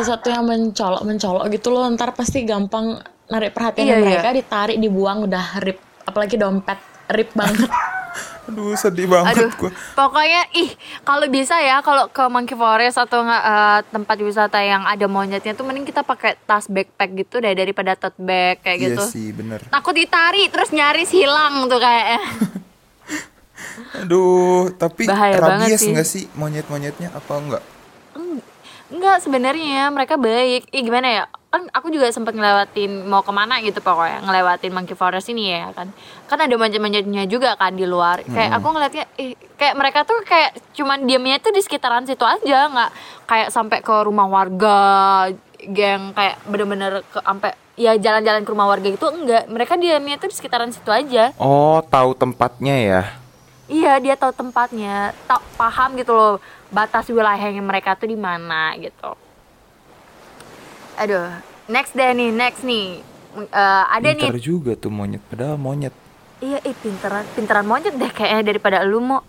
sesuatu 0.00 0.26
yang 0.26 0.42
mencolok 0.42 1.02
mencolok 1.02 1.44
gitu 1.48 1.68
loh. 1.68 1.84
Ntar 1.86 2.10
pasti 2.10 2.42
gampang 2.42 2.98
narik 3.26 3.52
perhatian 3.52 3.84
Iya, 3.84 3.94
iya. 3.94 4.02
mereka, 4.02 4.28
ditarik, 4.30 4.76
dibuang 4.76 5.22
udah 5.22 5.60
rip. 5.60 5.78
Apalagi 6.02 6.34
dompet 6.34 6.80
rip 7.08 7.30
banget. 7.32 7.68
Aduh 8.42 8.74
sedih 8.74 9.06
banget 9.06 9.46
Aduh, 9.46 9.50
gue. 9.54 9.70
pokoknya 9.94 10.42
ih 10.52 10.74
kalau 11.00 11.22
bisa 11.30 11.54
ya 11.56 11.78
kalau 11.78 12.10
ke 12.10 12.18
Monkey 12.26 12.58
Forest 12.58 12.98
atau 12.98 13.22
eh, 13.22 13.38
tempat 13.86 14.18
wisata 14.18 14.58
yang 14.58 14.82
ada 14.82 15.06
monyetnya 15.06 15.54
tuh 15.54 15.62
mending 15.62 15.86
kita 15.86 16.02
pakai 16.02 16.34
tas 16.40 16.66
backpack 16.66 17.14
gitu 17.14 17.38
deh 17.38 17.54
daripada 17.54 17.94
tote 17.94 18.18
bag 18.18 18.58
kayak 18.58 18.76
Iya 18.76 18.86
gitu. 18.90 19.04
sih 19.06 19.30
bener. 19.30 19.62
Takut 19.62 19.94
ditarik 19.94 20.50
terus 20.50 20.74
nyaris 20.74 21.06
hilang 21.08 21.70
tuh 21.70 21.78
kayaknya. 21.78 22.18
Aduh 24.02 24.74
tapi 24.74 25.06
Bahaya 25.06 25.38
banget 25.38 25.70
rabies 25.70 25.80
sih. 25.80 25.92
nggak 25.92 26.08
sih 26.08 26.24
monyet-monyetnya 26.34 27.08
apa 27.12 27.32
enggak? 27.36 27.62
Enggak 28.90 29.22
sebenarnya 29.22 29.86
mereka 29.94 30.18
baik. 30.18 30.66
Ih 30.74 30.82
gimana 30.82 31.08
ya? 31.08 31.24
Kan 31.50 31.66
aku 31.74 31.90
juga 31.90 32.06
sempat 32.14 32.34
ngelewatin 32.34 33.10
mau 33.10 33.26
ke 33.26 33.32
mana 33.34 33.58
gitu 33.58 33.82
pokoknya 33.82 34.22
ngelewatin 34.22 34.70
Monkey 34.70 34.94
Forest 34.94 35.30
ini 35.34 35.50
ya 35.50 35.74
kan. 35.74 35.90
Kan 36.30 36.38
ada 36.38 36.54
monyet-monyetnya 36.54 37.26
juga 37.26 37.58
kan 37.58 37.74
di 37.74 37.86
luar. 37.86 38.22
Kayak 38.22 38.50
aku 38.58 38.66
ngeliatnya, 38.70 39.04
ih 39.18 39.34
kayak 39.58 39.74
mereka 39.74 40.06
tuh 40.06 40.22
kayak 40.22 40.54
cuman 40.78 41.10
diamnya 41.10 41.42
tuh 41.42 41.50
di 41.50 41.58
sekitaran 41.58 42.06
situ 42.06 42.22
aja, 42.22 42.70
nggak 42.70 42.90
kayak 43.26 43.48
sampai 43.50 43.82
ke 43.82 43.94
rumah 44.06 44.30
warga 44.30 44.78
yang 45.58 46.14
kayak 46.14 46.38
bener-bener 46.46 47.02
ke 47.10 47.18
sampai 47.18 47.52
ya 47.74 47.98
jalan-jalan 47.98 48.46
ke 48.46 48.50
rumah 48.54 48.70
warga 48.70 48.86
gitu 48.86 49.10
enggak. 49.10 49.50
Mereka 49.50 49.74
diamnya 49.74 50.22
tuh 50.22 50.30
di 50.30 50.36
sekitaran 50.38 50.70
situ 50.70 50.90
aja. 50.94 51.34
Oh 51.34 51.82
tahu 51.82 52.14
tempatnya 52.14 52.76
ya. 52.78 53.02
Iya 53.70 54.02
dia 54.02 54.18
tahu 54.18 54.34
tempatnya, 54.34 55.14
tak 55.30 55.38
paham 55.54 55.94
gitu 55.94 56.10
loh 56.10 56.42
batas 56.74 57.06
wilayahnya 57.06 57.62
mereka 57.62 57.94
tuh 57.94 58.10
di 58.10 58.18
mana 58.18 58.74
gitu. 58.82 59.14
Aduh, 60.98 61.30
next 61.70 61.94
deh 61.94 62.10
nih, 62.10 62.34
next 62.34 62.66
nih. 62.66 62.98
Eh, 63.46 63.84
ada 63.86 64.10
Pinter 64.10 64.34
nih, 64.34 64.42
juga 64.42 64.74
tuh 64.74 64.90
monyet 64.90 65.22
padahal 65.30 65.54
monyet. 65.54 65.94
iya, 66.42 66.58
ih 66.66 66.72
pinteran, 66.72 67.22
pinteran 67.36 67.62
monyet 67.62 67.94
deh 67.94 68.10
kayaknya 68.10 68.42
daripada 68.50 68.82
lu 68.82 68.98
mau. 68.98 69.22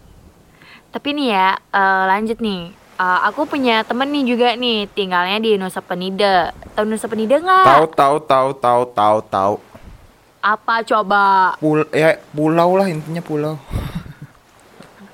Tapi 0.90 1.14
nih 1.14 1.28
ya, 1.38 1.50
eh, 1.60 2.04
lanjut 2.10 2.42
nih. 2.42 2.74
Eh, 2.98 3.20
aku 3.30 3.46
punya 3.46 3.86
temen 3.86 4.10
nih 4.10 4.26
juga 4.26 4.58
nih, 4.58 4.90
tinggalnya 4.90 5.38
di 5.38 5.54
Nusa 5.62 5.86
Penida. 5.86 6.50
Tahu 6.74 6.86
Nusa 6.90 7.06
Penida 7.06 7.38
nggak? 7.38 7.66
Tahu 7.68 7.86
tahu 7.94 8.18
tahu 8.26 8.50
tahu 8.58 8.82
tahu 8.90 9.18
tahu. 9.30 9.54
Apa 10.42 10.82
coba? 10.82 11.54
Pul 11.62 11.86
ya 11.94 12.18
pulau 12.34 12.74
lah 12.74 12.90
intinya 12.90 13.22
pulau. 13.22 13.62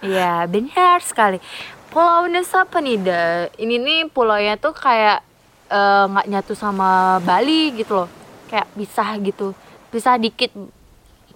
Iya 0.01 0.45
benar 0.45 1.01
sekali 1.01 1.41
Pulau 1.89 2.29
Nusa 2.29 2.65
Penida 2.69 3.49
Ini 3.57 3.75
nih 3.81 3.99
pulaunya 4.13 4.59
tuh 4.59 4.75
kayak 4.75 5.23
eh, 5.69 6.05
nggak 6.09 6.27
nyatu 6.29 6.53
sama 6.53 7.17
Bali 7.23 7.73
gitu 7.77 8.05
loh 8.05 8.09
Kayak 8.49 8.67
pisah 8.77 9.09
gitu 9.21 9.57
Pisah 9.89 10.15
dikit 10.21 10.53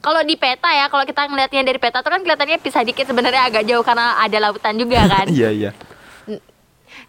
kalau 0.01 0.25
di 0.25 0.33
peta 0.33 0.65
ya, 0.73 0.89
kalau 0.89 1.05
kita 1.05 1.29
ngelihatnya 1.29 1.61
dari 1.61 1.77
peta 1.77 2.01
tuh 2.01 2.09
kan 2.09 2.25
kelihatannya 2.25 2.57
pisah 2.57 2.81
dikit 2.81 3.05
sebenarnya 3.05 3.53
agak 3.53 3.69
jauh 3.69 3.85
karena 3.85 4.17
ada 4.17 4.37
lautan 4.41 4.73
juga 4.73 5.05
kan. 5.05 5.29
Iya 5.29 5.49
iya. 5.53 5.71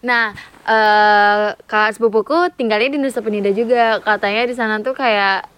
Nah, 0.05 0.37
eh 0.69 1.57
kakak 1.65 1.97
sepupuku 1.97 2.53
tinggalnya 2.53 2.93
di 2.93 2.99
Nusa 3.01 3.25
Penida 3.25 3.49
juga. 3.49 3.97
Katanya 3.97 4.45
di 4.45 4.53
sana 4.53 4.77
tuh 4.85 4.93
kayak 4.93 5.49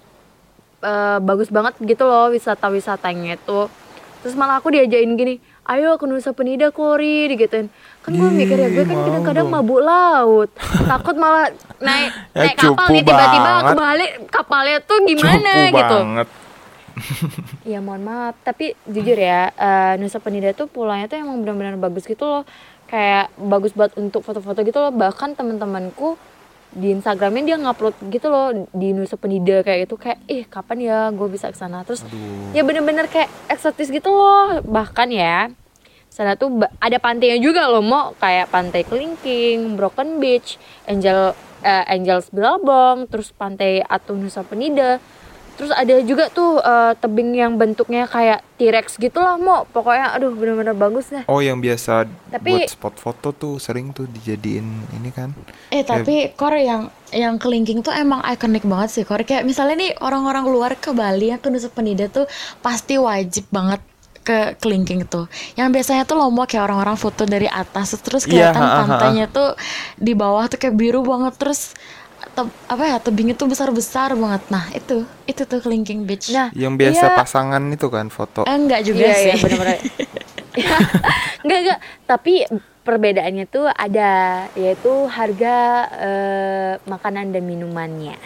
eh, 0.79 1.17
bagus 1.19 1.51
banget 1.51 1.75
gitu 1.83 2.07
loh 2.07 2.31
wisata-wisatanya 2.31 3.35
itu. 3.35 3.67
Terus 4.23 4.33
malah 4.39 4.63
aku 4.63 4.71
diajain 4.71 5.11
gini, 5.19 5.43
ayo 5.65 5.97
ke 5.97 6.05
Nusa 6.05 6.29
Penida 6.29 6.69
Kori 6.69 7.25
digituin 7.25 7.67
kan 7.99 8.11
gue 8.11 8.29
mikir 8.29 8.53
ya 8.55 8.69
gue 8.69 8.83
kan 8.83 8.97
kadang-kadang 8.99 9.47
mabuk 9.47 9.81
laut. 9.81 10.49
Takut 10.91 11.15
malah 11.15 11.49
naik 11.79 12.13
Ya, 12.31 12.41
naik 12.43 12.55
kapal 12.55 12.85
nih 12.87 13.01
tiba-tiba 13.01 13.41
banget. 13.43 13.65
kebalik 13.73 14.11
kapalnya 14.29 14.77
tuh 14.79 14.97
gimana 15.03 15.51
Cupu 15.65 15.73
gitu. 15.73 15.97
banget. 15.97 16.27
ya 17.71 17.79
mohon 17.81 18.01
maaf. 18.01 18.37
Tapi 18.39 18.77
jujur 18.85 19.17
ya 19.17 19.49
eh, 19.49 19.93
Nusa 19.97 20.21
Penida 20.21 20.53
tuh 20.53 20.65
pulangnya 20.65 21.05
tuh 21.05 21.17
emang 21.17 21.41
benar-benar 21.41 21.81
bagus 21.81 22.05
gitu 22.05 22.23
loh. 22.23 22.43
Kayak 22.85 23.33
bagus 23.35 23.73
banget 23.73 23.97
untuk 23.97 24.21
foto-foto 24.21 24.61
gitu 24.61 24.77
loh. 24.77 24.93
Bahkan 24.93 25.33
teman-temanku 25.33 26.13
di 26.75 26.91
Instagramnya 26.91 27.55
dia 27.55 27.57
ngupload 27.57 27.95
gitu 28.11 28.27
loh 28.27 28.67
di 28.75 28.91
Nusa 28.91 29.15
Penida 29.15 29.63
kayak 29.63 29.87
gitu 29.87 29.95
kayak 29.95 30.19
ih 30.27 30.43
kapan 30.43 30.77
ya 30.83 30.97
gue 31.15 31.27
bisa 31.31 31.47
ke 31.47 31.55
sana 31.55 31.87
terus 31.87 32.03
Aduh. 32.03 32.51
ya 32.51 32.61
bener-bener 32.67 33.07
kayak 33.07 33.31
eksotis 33.47 33.87
gitu 33.87 34.11
loh 34.11 34.59
bahkan 34.67 35.07
ya 35.07 35.55
sana 36.15 36.39
tuh 36.39 36.63
ada 36.79 36.95
pantainya 36.95 37.39
juga 37.43 37.67
loh 37.67 37.83
mau 37.83 38.15
kayak 38.15 38.47
pantai 38.47 38.87
Kelingking, 38.87 39.75
Broken 39.75 40.23
Beach, 40.23 40.55
Angel 40.87 41.35
eh, 41.59 41.83
Angels 41.91 42.31
Bilabong, 42.31 43.03
terus 43.11 43.35
pantai 43.35 43.83
Atu 43.83 44.15
Nusa 44.15 44.47
Penida. 44.47 45.03
Terus 45.55 45.71
ada 45.71 45.95
juga 46.01 46.27
tuh 46.27 46.57
eh, 46.57 46.93
tebing 46.95 47.31
yang 47.31 47.55
bentuknya 47.55 48.05
kayak 48.05 48.43
T-Rex 48.55 48.95
gitu 48.97 49.17
lah 49.17 49.35
mau 49.35 49.63
pokoknya 49.65 50.11
aduh 50.11 50.31
bener-bener 50.31 50.71
bagus 50.71 51.09
deh. 51.09 51.23
Oh 51.25 51.39
yang 51.39 51.57
biasa 51.57 52.03
Tapi- 52.29 52.51
buat 52.61 52.69
spot 52.69 52.95
foto 52.95 53.27
tuh 53.31 53.55
sering 53.55 53.89
tuh 53.89 54.03
dijadiin 54.05 54.67
ini 54.93 55.09
kan. 55.09 55.31
Eh 55.69 55.81
tapi 55.81 56.31
Kor 56.33 56.51
yang 56.53 56.87
yang 57.09 57.35
kelingking 57.35 57.79
tuh 57.79 57.91
emang 57.91 58.19
ikonik 58.21 58.63
banget 58.63 58.89
sih 58.91 59.03
Kor. 59.03 59.19
Kayak 59.21 59.43
misalnya 59.43 59.75
nih 59.77 59.91
orang-orang 59.97 60.43
luar 60.45 60.75
ke 60.75 60.91
Bali 60.91 61.31
yang 61.31 61.39
ke 61.39 61.47
Nusa 61.47 61.67
Penida 61.67 62.07
tuh 62.07 62.27
pasti 62.59 62.95
wajib 62.95 63.47
banget 63.49 63.79
ke 64.21 64.57
kelingking 64.57 65.05
tuh. 65.05 65.29
Yang 65.53 65.69
biasanya 65.71 66.03
tuh 66.03 66.17
lombok 66.17 66.49
kayak 66.49 66.65
orang-orang 66.65 66.97
foto 66.97 67.23
dari 67.23 67.45
atas 67.45 67.93
terus 68.01 68.25
Iya, 68.25 68.49
kelihatan 68.51 68.57
ha, 68.57 68.65
ha, 68.65 68.73
ha. 68.73 68.79
pantainya 68.81 69.25
tuh 69.29 69.53
di 69.95 70.11
bawah 70.11 70.49
tuh 70.49 70.57
kayak 70.57 70.73
biru 70.73 71.05
banget 71.05 71.37
terus 71.37 71.77
te- 72.35 72.55
apa 72.67 72.83
ya 72.85 72.97
tebingnya 72.99 73.33
tuh 73.33 73.47
besar-besar 73.47 74.13
banget. 74.13 74.43
Nah, 74.51 74.67
itu 74.71 75.01
itu 75.23 75.41
tuh 75.41 75.59
kelingking 75.59 76.03
beach. 76.03 76.29
Nah, 76.29 76.51
Yang 76.51 76.73
biasa 76.77 77.05
iya. 77.07 77.15
pasangan 77.15 77.63
itu 77.67 77.87
kan 77.87 78.07
foto. 78.11 78.43
Eh, 78.43 78.53
enggak 78.53 78.83
juga 78.83 79.01
Iya, 79.01 79.15
sih. 79.15 79.25
iya, 79.25 79.35
bener-bener. 79.39 79.77
enggak, 81.43 81.59
enggak. 81.63 81.79
Tapi 82.05 82.33
perbedaannya 82.85 83.45
tuh 83.47 83.65
ada, 83.67 84.11
yaitu 84.53 84.91
harga 85.07 85.55
eh, 85.97 86.71
makanan 86.83 87.31
dan 87.31 87.43
minumannya. 87.43 88.19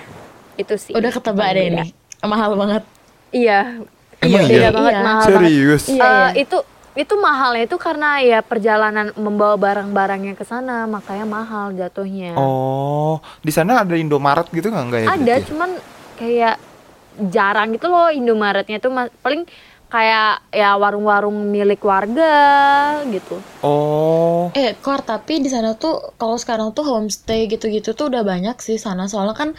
Itu 0.58 0.76
sih. 0.76 0.92
Udah 0.92 1.10
ketebak 1.10 1.56
deh 1.56 1.66
ini. 1.70 1.94
Mahal 2.20 2.58
banget. 2.58 2.84
Iya. 3.30 3.80
Emang 4.20 4.44
beda 4.44 4.52
iya? 4.52 4.70
banget, 4.70 4.92
Iya. 4.92 5.04
mahal 5.06 5.22
banget. 5.22 5.32
Serius? 5.32 5.84
Iya, 5.88 6.04
Eh, 6.04 6.10
iya. 6.10 6.26
itu 6.44 6.58
itu 6.98 7.14
mahalnya 7.22 7.62
itu 7.70 7.78
karena 7.78 8.20
ya 8.24 8.40
perjalanan 8.42 9.14
membawa 9.16 9.56
barang-barangnya 9.56 10.34
ke 10.34 10.46
sana 10.46 10.90
makanya 10.90 11.26
mahal 11.26 11.72
jatuhnya. 11.76 12.34
Oh, 12.36 13.22
di 13.46 13.52
sana 13.54 13.84
ada 13.86 13.96
Indomaret 13.96 14.48
gitu 14.50 14.68
nggak 14.74 14.86
nggak 14.90 15.02
ya? 15.02 15.10
ada 15.10 15.22
berarti? 15.22 15.48
cuman 15.50 15.70
kayak 16.20 16.56
jarang 17.30 17.68
gitu 17.76 17.88
loh 17.90 18.08
Indomaretnya 18.12 18.78
tuh 18.84 18.92
paling 19.22 19.44
kayak 19.90 20.46
ya 20.54 20.78
warung-warung 20.78 21.50
milik 21.50 21.82
warga 21.82 22.26
gitu. 23.10 23.42
Oh, 23.66 24.50
Eh, 24.54 24.78
Kor, 24.82 25.02
tapi 25.06 25.42
di 25.46 25.50
sana 25.50 25.78
tuh 25.78 25.94
kalau 26.18 26.38
sekarang 26.42 26.74
tuh 26.74 26.84
homestay 26.86 27.46
gitu-gitu 27.52 27.94
tuh 27.98 28.10
udah 28.10 28.24
banyak 28.26 28.56
sih 28.66 28.78
sana. 28.82 29.06
Soalnya 29.06 29.36
kan 29.38 29.50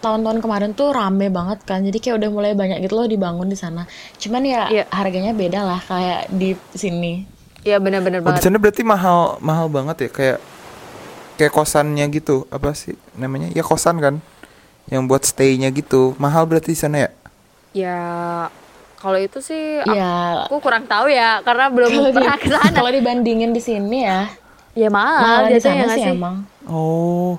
tahun-tahun 0.00 0.38
kemarin 0.38 0.72
tuh 0.72 0.90
rame 0.90 1.28
banget 1.28 1.60
kan. 1.62 1.80
Jadi 1.80 1.96
kayak 1.96 2.16
udah 2.16 2.30
mulai 2.30 2.52
banyak 2.52 2.80
gitu 2.80 2.94
loh 2.94 3.04
dibangun 3.04 3.46
di 3.46 3.54
sana. 3.54 3.84
Cuman 4.16 4.42
ya 4.42 4.66
Iya. 4.66 4.84
harganya 4.88 5.30
beda 5.30 5.60
lah 5.60 5.78
kayak 5.78 6.28
di 6.28 6.52
sini. 6.70 7.24
Ya 7.60 7.76
bener-bener 7.76 8.20
oh 8.20 8.32
di 8.32 8.40
sana 8.40 8.56
berarti 8.56 8.80
mahal 8.80 9.36
mahal 9.38 9.68
banget 9.68 9.96
ya 9.98 10.10
kayak 10.10 10.38
kayak 11.36 11.52
kosannya 11.52 12.04
gitu 12.10 12.48
apa 12.48 12.72
sih 12.72 12.96
namanya? 13.14 13.48
Ya 13.50 13.60
kosan 13.60 13.96
kan, 13.96 14.14
yang 14.86 15.04
buat 15.04 15.22
stay-nya 15.22 15.68
gitu 15.68 16.16
mahal 16.16 16.44
berarti 16.44 16.72
di 16.72 16.78
sana 16.78 16.96
ya? 16.98 17.10
Ya 17.70 17.98
kalau 18.96 19.16
itu 19.16 19.40
sih 19.40 19.80
Ya 19.86 20.44
aku 20.44 20.58
kurang 20.58 20.84
tahu 20.84 21.08
ya 21.08 21.40
karena 21.40 21.68
belum 21.68 21.88
di- 21.88 22.12
pernah 22.12 22.36
ke 22.36 22.48
sana. 22.48 22.72
kalau 22.72 22.90
dibandingin 22.90 23.50
di 23.50 23.60
sini 23.60 24.02
ya, 24.02 24.28
Ya 24.72 24.88
mahal 24.88 25.20
mahal 25.20 25.42
di 25.46 25.54
jatuhnya 25.54 25.60
sana 25.60 25.84
nggak 25.84 25.96
sih 25.96 26.04
sih. 26.06 26.14
emang. 26.14 26.34
Oh, 26.64 27.36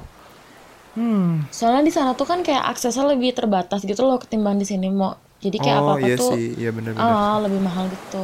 hmm. 0.97 1.47
Soalnya 1.51 1.83
di 1.87 1.93
sana 1.93 2.11
tuh 2.15 2.27
kan 2.27 2.39
kayak 2.47 2.63
aksesnya 2.71 3.05
lebih 3.11 3.31
terbatas 3.37 3.83
gitu 3.83 4.01
loh 4.07 4.17
ketimbang 4.19 4.55
di 4.61 4.65
sini 4.67 4.87
mau. 4.91 5.15
Jadi 5.41 5.57
kayak 5.57 5.77
oh 5.81 5.97
apa-apa 5.97 6.05
iya 6.05 6.15
tuh 6.21 6.31
sih, 6.37 6.45
iya 6.61 6.69
benar-benar. 6.69 7.15
ah, 7.17 7.35
lebih 7.41 7.59
mahal 7.65 7.85
gitu. 7.89 8.21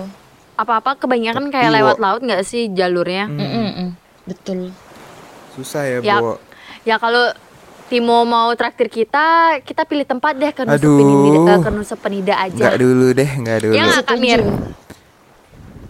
Apa-apa 0.57 0.91
kebanyakan 1.01 1.49
kayak 1.53 1.69
Tapi 1.69 1.77
lewat 1.81 1.95
wo- 1.97 2.01
laut 2.01 2.21
nggak 2.25 2.41
sih 2.45 2.61
jalurnya? 2.73 3.25
Mm, 3.29 3.41
mm, 3.41 3.69
mm. 3.73 3.89
Betul. 4.29 4.59
Susah 5.57 5.83
ya, 5.89 5.97
Ya, 6.01 6.17
Bo. 6.21 6.37
ya 6.85 6.95
kalau 7.01 7.33
Timo 7.87 8.27
mau 8.27 8.51
traktir 8.59 8.91
kita, 8.91 9.57
kita 9.63 9.87
pilih 9.87 10.03
tempat 10.03 10.35
deh 10.35 10.51
ke 10.51 10.67
Nusa. 10.67 10.83
Penida, 10.91 11.39
eh, 11.55 11.59
ke 11.63 11.69
Nusa 11.71 11.95
Penida 11.95 12.35
aja. 12.35 12.53
Nggak 12.53 12.75
dulu 12.83 13.07
deh, 13.15 13.29
nggak 13.31 13.59
dulu. 13.63 13.75
Ya 13.79 13.87
Kak 14.03 14.17
Mir? 14.19 14.41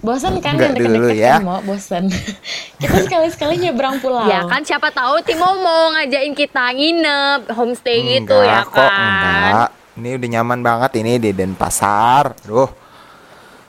Bosan 0.06 0.38
kan 0.46 0.56
yang 0.62 0.78
deket-deket 0.78 1.10
dulu 1.10 1.10
ya. 1.18 1.36
mau 1.42 1.60
bosan. 1.66 2.06
kita 2.78 2.98
sekali-sekali 3.04 3.58
nyebrang 3.60 3.98
pulau. 3.98 4.26
Ya 4.26 4.46
kan 4.46 4.62
siapa 4.62 4.90
tahu 4.90 5.18
Timo 5.22 5.50
mau 5.58 5.90
ngajakin 5.92 6.34
kita 6.34 6.70
nginep 6.72 7.42
homestay 7.52 7.98
gitu 8.18 8.38
Enggak 8.38 8.48
ya 8.48 8.62
kok, 8.64 8.76
kan. 8.78 8.94
enggak. 8.94 9.70
Ini 9.98 10.10
udah 10.14 10.30
nyaman 10.30 10.60
banget 10.62 10.92
ini 10.98 11.18
di 11.18 11.32
Denpasar. 11.34 12.38
Duh. 12.46 12.70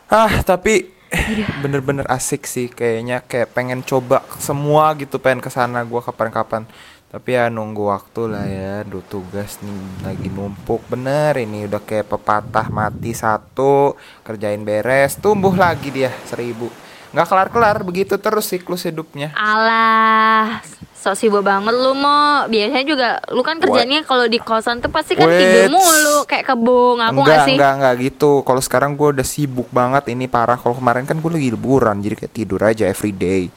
Ah, 0.06 0.44
tapi 0.44 0.92
Iya. 1.08 1.48
bener-bener 1.64 2.04
asik 2.04 2.44
sih 2.44 2.68
kayaknya 2.68 3.24
kayak 3.24 3.56
pengen 3.56 3.80
coba 3.80 4.20
semua 4.36 4.92
gitu 4.92 5.16
pengen 5.16 5.40
ke 5.40 5.48
sana 5.48 5.80
gua 5.80 6.04
kapan-kapan. 6.04 6.68
Tapi 7.08 7.32
ya 7.32 7.48
nunggu 7.48 7.88
waktu 7.88 8.28
lah 8.28 8.44
ya. 8.44 8.74
Duh 8.84 9.00
tugas 9.00 9.56
nih 9.64 10.04
lagi 10.04 10.28
numpuk 10.28 10.84
bener 10.84 11.32
ini 11.40 11.64
udah 11.64 11.80
kayak 11.80 12.12
pepatah 12.12 12.68
mati 12.68 13.16
satu 13.16 13.96
kerjain 14.20 14.60
beres 14.60 15.16
tumbuh 15.16 15.56
lagi 15.56 15.88
dia 15.88 16.12
seribu 16.28 16.68
nggak 17.08 17.26
kelar-kelar 17.26 17.76
begitu 17.84 18.20
terus 18.20 18.44
siklus 18.44 18.84
hidupnya 18.84 19.32
Alah, 19.32 20.60
sok 20.98 21.14
sibuk 21.14 21.42
banget 21.46 21.72
lu 21.72 21.94
mau. 21.94 22.44
Biasanya 22.50 22.84
juga 22.84 23.08
lu 23.30 23.40
kan 23.46 23.56
kerjanya 23.62 24.02
kalau 24.04 24.26
di 24.26 24.36
kosan 24.42 24.82
tuh 24.82 24.90
pasti 24.90 25.14
kan 25.14 25.30
tidur 25.30 25.70
Wait. 25.70 25.72
mulu 25.72 26.16
kayak 26.26 26.44
kebung. 26.52 26.98
Aku 27.00 27.22
enggak, 27.22 27.24
nggak 27.24 27.46
sih? 27.46 27.54
enggak, 27.56 27.72
enggak 27.78 27.94
gitu. 28.02 28.32
Kalau 28.42 28.60
sekarang 28.60 28.90
gue 28.98 29.08
udah 29.14 29.26
sibuk 29.26 29.68
banget 29.70 30.10
ini 30.10 30.26
parah. 30.26 30.58
Kalau 30.58 30.74
kemarin 30.76 31.06
kan 31.06 31.16
gue 31.16 31.30
lagi 31.30 31.48
liburan, 31.54 31.96
jadi 32.02 32.14
kayak 32.18 32.34
tidur 32.34 32.60
aja 32.60 32.84
everyday. 32.90 33.48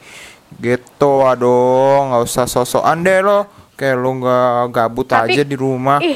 Gitu, 0.52 1.12
aduh, 1.24 2.12
nggak 2.12 2.22
usah 2.24 2.46
sosokan 2.46 3.02
deh 3.02 3.20
lo. 3.20 3.61
Kayak 3.82 3.98
lo 3.98 4.10
nggak 4.14 4.46
gabut 4.70 5.02
Tapi- 5.04 5.34
aja 5.34 5.42
di 5.42 5.56
rumah. 5.56 5.98
Ih, 5.98 6.14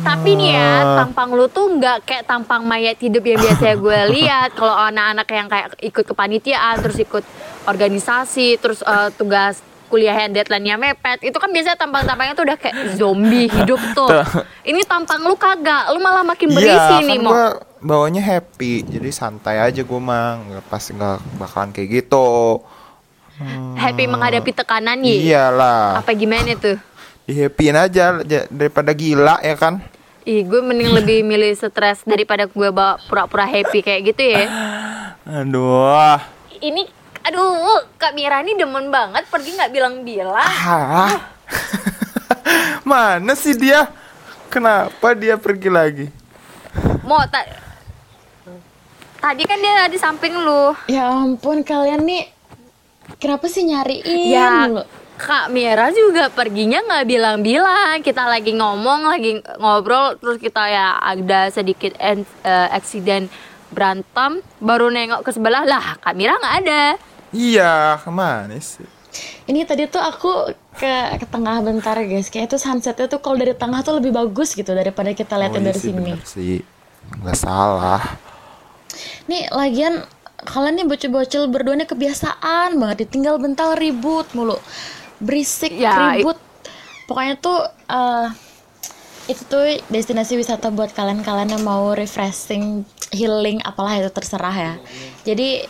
tapi 0.00 0.30
nih 0.32 0.54
ya, 0.54 0.70
tampang 0.96 1.34
lu 1.34 1.50
tuh 1.50 1.66
nggak 1.72 2.06
kayak 2.06 2.22
tampang 2.22 2.62
mayat 2.62 2.94
hidup 2.96 3.18
yang 3.20 3.34
biasanya 3.36 3.74
gue 3.76 3.98
lihat. 4.14 4.54
Kalau 4.54 4.70
anak-anak 4.70 5.26
yang 5.28 5.48
kayak 5.48 5.66
ikut 5.80 6.04
kepanitiaan, 6.04 6.78
terus 6.78 6.96
ikut 6.96 7.26
organisasi, 7.66 8.56
terus 8.56 8.78
eh, 8.80 9.10
tugas 9.12 9.58
kuliah 9.86 10.14
yang 10.14 10.30
deadline-nya 10.30 10.78
mepet, 10.78 11.18
itu 11.20 11.34
kan 11.34 11.50
biasanya 11.50 11.74
tampang-tampangnya 11.76 12.30
tuh 12.32 12.46
udah 12.46 12.54
kayak 12.54 12.94
zombie 12.94 13.50
hidup 13.50 13.82
tuh. 13.98 14.06
Ini 14.62 14.86
tampang 14.86 15.18
lu 15.20 15.34
kagak, 15.34 15.90
lu 15.90 15.98
malah 15.98 16.22
makin 16.22 16.46
berisi 16.48 16.70
Iya, 16.70 17.02
nih 17.02 17.18
kan 17.18 17.26
mau. 17.26 17.32
gue 17.34 17.44
bawanya 17.82 18.22
happy, 18.22 18.86
jadi 18.86 19.10
santai 19.10 19.58
aja 19.58 19.82
gue 19.82 19.98
mah, 20.00 20.38
nggak 20.38 20.64
pas 20.64 20.84
nggak 20.86 21.18
bakalan 21.34 21.74
kayak 21.74 21.88
gitu. 21.96 22.62
Happy 23.74 24.04
menghadapi 24.04 24.52
tekanan 24.52 25.00
ya. 25.00 25.16
Iyalah, 25.16 25.98
Apa 25.98 26.12
gimana 26.12 26.54
tuh? 26.54 26.76
Di 27.24 27.34
happyin 27.34 27.76
aja 27.76 28.20
ja- 28.20 28.48
daripada 28.48 28.90
gila 28.90 29.38
ya 29.38 29.54
kan. 29.54 29.80
Ih, 30.22 30.44
gue 30.44 30.60
mending 30.60 30.92
lebih 30.92 31.18
milih 31.22 31.52
stres 31.54 32.04
daripada 32.04 32.44
gue 32.44 32.68
bawa 32.68 33.00
pura-pura 33.02 33.44
happy 33.44 33.80
kayak 33.80 34.12
gitu 34.12 34.22
ya. 34.22 34.44
Aduh, 35.40 36.16
Ini, 36.58 36.82
aduh, 37.22 37.86
Kak 37.96 38.12
Mira 38.12 38.40
ini 38.40 38.52
demen 38.52 38.88
banget 38.88 39.24
pergi 39.26 39.54
nggak 39.54 39.70
bilang-bilang. 39.70 40.36
Ah. 40.36 41.16
Mana 42.84 43.32
sih 43.32 43.54
dia? 43.54 43.88
Kenapa 44.48 45.14
dia 45.14 45.38
pergi 45.38 45.70
lagi? 45.70 46.06
Mau 47.00 47.22
tak? 47.26 47.46
Tadi 49.20 49.42
kan 49.44 49.56
dia 49.56 49.86
di 49.86 49.98
samping 50.00 50.34
lu. 50.34 50.72
Ya 50.88 51.06
ampun 51.06 51.60
kalian 51.60 52.02
nih 52.02 52.24
kenapa 53.16 53.46
sih 53.46 53.64
nyariin 53.64 54.32
Ya? 54.32 54.66
Kak 55.20 55.52
Mira 55.52 55.92
juga 55.92 56.32
perginya 56.32 56.80
nggak 56.80 57.04
bilang-bilang. 57.04 58.00
Kita 58.00 58.24
lagi 58.24 58.56
ngomong, 58.56 59.04
lagi 59.04 59.36
ngobrol, 59.60 60.16
terus 60.16 60.40
kita 60.40 60.64
ya 60.64 60.96
ada 60.96 61.52
sedikit 61.52 61.92
en- 62.00 62.24
eh, 62.40 62.68
accident 62.72 63.28
berantem. 63.68 64.40
Baru 64.64 64.88
nengok 64.88 65.20
ke 65.20 65.30
sebelah 65.36 65.68
lah, 65.68 66.00
Kak 66.00 66.16
Mira 66.16 66.40
nggak 66.40 66.56
ada. 66.64 66.82
Iya, 67.36 68.00
ke 68.00 68.08
mana 68.08 68.56
sih? 68.64 68.88
Ini 69.44 69.68
tadi 69.68 69.84
tuh 69.92 70.00
aku 70.00 70.56
ke 70.80 71.20
ke 71.20 71.26
tengah 71.28 71.60
bentar 71.60 72.00
guys. 72.00 72.32
Kayak 72.32 72.54
itu 72.54 72.56
sunsetnya 72.56 73.04
tuh 73.04 73.20
kalau 73.20 73.36
dari 73.36 73.52
tengah 73.52 73.84
tuh 73.84 74.00
lebih 74.00 74.16
bagus 74.16 74.56
gitu 74.56 74.72
daripada 74.72 75.12
kita 75.12 75.36
liatin 75.36 75.60
iya 75.60 75.68
dari 75.68 75.78
sih, 75.78 75.90
sini. 75.92 76.00
bener 76.16 76.20
sih. 76.24 76.56
Nggak 77.20 77.36
salah. 77.36 78.00
Nih 79.28 79.50
lagian 79.52 80.00
kalian 80.40 80.80
nih 80.80 80.86
bocil-bocil 80.88 81.52
berdua 81.52 81.76
nih 81.76 81.84
kebiasaan 81.84 82.80
banget 82.80 83.04
ditinggal 83.04 83.36
bentar 83.36 83.76
ribut 83.76 84.24
mulu 84.32 84.56
berisik 85.20 85.70
Ya, 85.70 85.92
i- 86.12 86.20
ribut 86.20 86.36
pokoknya 87.04 87.36
tuh 87.36 87.58
eh, 87.86 88.26
itu 89.26 89.42
tuh 89.44 89.62
destinasi 89.86 90.34
wisata 90.34 90.68
buat 90.68 90.90
kalian-kalian 90.90 91.54
yang 91.54 91.62
mau 91.62 91.92
refreshing 91.92 92.82
healing 93.10 93.62
apalah 93.62 93.94
itu 93.94 94.08
terserah 94.08 94.50
ya 94.50 94.74
jadi 95.22 95.68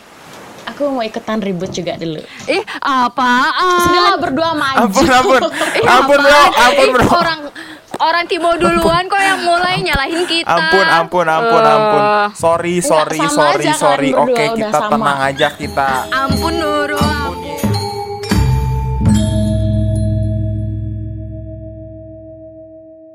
aku 0.63 0.89
mau 0.89 1.01
ikutan 1.01 1.37
ribut 1.37 1.69
juga 1.69 1.93
dulu 1.93 2.21
Ih, 2.47 2.63
apaan? 2.79 3.81
sinilah 3.83 4.15
berdua 4.17 4.53
maju 4.53 4.81
Ampun, 4.81 5.05
ampun. 5.05 5.41
Ih, 5.77 5.85
Ampun, 5.85 6.17
bro. 6.17 6.41
Ampun, 6.55 6.73
Ih, 6.79 6.91
bro. 6.91 7.05
Orang 7.11 7.39
orang 7.99 8.23
Timo 8.25 8.49
duluan 8.55 9.03
kok 9.05 9.19
yang 9.19 9.41
mulai 9.41 9.77
nyalahin 9.79 10.23
kita. 10.23 10.47
Ampun, 10.47 10.85
ampun, 10.87 11.25
ampun, 11.27 11.61
Eh, 11.61 11.69
ampun. 11.71 12.03
Sorry, 12.33 12.75
sorry, 12.79 13.19
sama 13.19 13.33
sorry, 13.51 13.61
aja 13.63 13.73
kalian 13.73 13.77
sorry. 13.77 14.09
berdua 14.11 14.21
Oke, 14.23 14.33
udah 14.33 14.53
kita 14.55 14.69
sama. 14.79 14.89
tenang 14.91 15.19
aja 15.23 15.47
kita. 15.51 15.89
Ampun 16.09 16.53
Nurul. 16.55 17.60